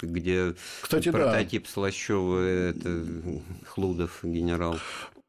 где 0.00 0.54
Кстати, 0.80 1.10
прототип 1.10 1.64
да. 1.64 1.70
Слащева, 1.70 2.40
это 2.40 3.04
Хлудов 3.66 4.20
генерал. 4.22 4.78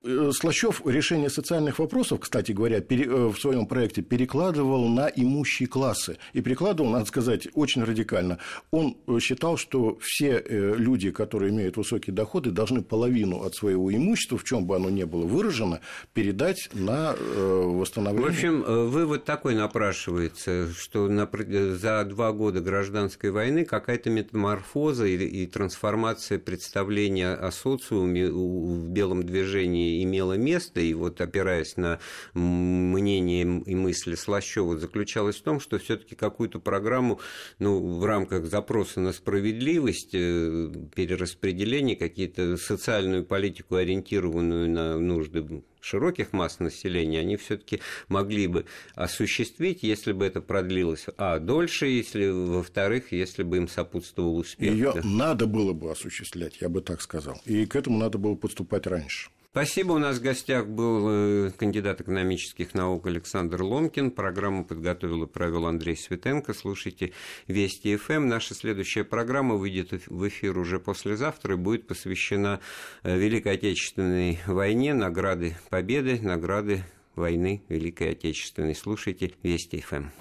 Э, 0.06 0.32
Слащев 0.32 0.82
решение 0.86 1.30
социальных 1.30 1.80
вопросов, 1.80 2.20
кстати 2.22 2.52
говоря, 2.52 2.78
э, 2.78 3.28
в 3.28 3.38
своем 3.38 3.66
проекте 3.66 4.02
перекладывал 4.02 4.88
на 4.88 5.08
имущие 5.08 5.68
классы. 5.68 6.18
И 6.34 6.42
перекладывал, 6.42 6.92
надо 6.92 7.06
сказать, 7.06 7.48
очень 7.54 7.84
радикально. 7.84 8.40
Он 8.72 8.98
считал, 9.20 9.58
что 9.58 9.98
все 10.02 10.44
люди, 10.50 11.12
которые 11.12 11.52
имеют 11.52 11.78
высокие 11.78 12.14
доходы, 12.14 12.52
должны 12.52 12.82
половину 12.82 13.44
от 13.44 13.56
своего 13.56 13.94
имущества, 13.94 14.38
в 14.38 14.44
чем 14.44 14.66
бы 14.66 14.76
оно 14.76 14.90
ни 14.90 15.04
было 15.04 15.26
выражено, 15.26 15.80
передать 16.14 16.70
на 16.74 17.16
восстановление. 17.16 18.30
В 18.30 18.34
общем, 18.34 18.90
вывод 18.90 19.26
такой 19.26 19.56
напрашивается, 19.56 20.72
что 20.74 21.08
за 21.08 22.06
два 22.06 22.32
года 22.32 22.62
гражданской 22.62 23.32
войны 23.32 23.66
какая-то 23.66 24.10
метаморфоза 24.10 25.06
и 25.06 25.46
трансформация 25.46 26.40
представления 26.40 27.34
о 27.34 27.52
социуме 27.52 28.30
в 28.30 28.90
белом 28.90 29.24
движении 29.24 29.95
имела 30.04 30.34
место, 30.34 30.80
и 30.80 30.94
вот 30.94 31.22
опираясь 31.22 31.78
на 31.78 32.00
мнение 32.34 33.44
и 33.66 33.76
мысли 33.76 34.16
Слащева, 34.16 34.78
заключалась 34.78 35.38
в 35.38 35.44
том, 35.44 35.60
что 35.60 35.78
все 35.78 35.98
таки 35.98 36.16
какую-то 36.16 36.60
программу 36.60 37.20
ну, 37.60 38.00
в 38.00 38.06
рамках 38.06 38.46
запроса 38.46 39.00
на 39.00 39.14
справедливость, 39.14 40.14
э, 40.14 40.72
перераспределение, 40.96 41.96
какие-то 41.96 42.58
социальную 42.58 43.26
политику, 43.26 43.76
ориентированную 43.76 44.70
на 44.70 44.98
нужды 44.98 45.64
широких 45.86 46.34
масс 46.34 46.60
населения, 46.60 47.20
они 47.20 47.38
все-таки 47.38 47.80
могли 48.08 48.48
бы 48.48 48.66
осуществить, 48.96 49.84
если 49.84 50.12
бы 50.12 50.26
это 50.26 50.42
продлилось, 50.42 51.06
а 51.18 51.40
дольше, 51.40 51.86
если, 51.86 52.28
во-вторых, 52.28 53.12
если 53.12 53.44
бы 53.44 53.58
им 53.58 53.68
сопутствовал 53.68 54.38
успех. 54.38 54.74
Ее 54.74 54.94
да. 54.96 55.02
надо 55.04 55.46
было 55.46 55.74
бы 55.74 55.92
осуществлять, 55.92 56.60
я 56.60 56.70
бы 56.70 56.82
так 56.82 57.02
сказал. 57.02 57.40
И 57.46 57.66
к 57.66 57.76
этому 57.76 58.00
надо 58.00 58.18
было 58.18 58.36
подступать 58.36 58.88
раньше. 58.88 59.30
Спасибо. 59.56 59.94
У 59.94 60.00
нас 60.00 60.18
в 60.18 60.22
гостях 60.22 60.68
был 60.68 61.08
э, 61.10 61.52
кандидат 61.58 62.02
экономических 62.02 62.74
наук 62.74 63.08
Александр 63.08 63.64
Ломкин. 63.64 64.12
Программу 64.12 64.66
подготовил 64.66 65.24
и 65.24 65.28
провел 65.28 65.66
Андрей 65.66 65.96
Светенко. 65.96 66.54
Слушайте 66.54 67.14
Вести 67.48 67.96
ФМ. 67.96 68.14
Эм. 68.16 68.28
Наша 68.28 68.54
следующая 68.54 69.06
программа 69.06 69.56
выйдет 69.56 70.08
в 70.08 70.28
эфир 70.28 70.58
уже 70.58 70.78
послезавтра 70.82 71.54
и 71.54 71.58
будет 71.58 71.88
посвящена 71.88 72.60
э, 73.04 73.18
Великой 73.18 73.54
Отечественной 73.54 74.40
войне, 74.46 74.94
награды 74.94 75.56
Победы, 75.70 76.20
награды 76.22 76.84
войны 77.16 77.64
Великой 77.70 78.12
Отечественной. 78.12 78.76
Слушайте 78.76 79.36
Вести 79.42 79.80
ФМ. 79.80 79.96
Эм. 79.96 80.12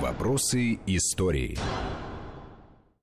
Вопросы 0.00 0.80
истории. 0.84 1.56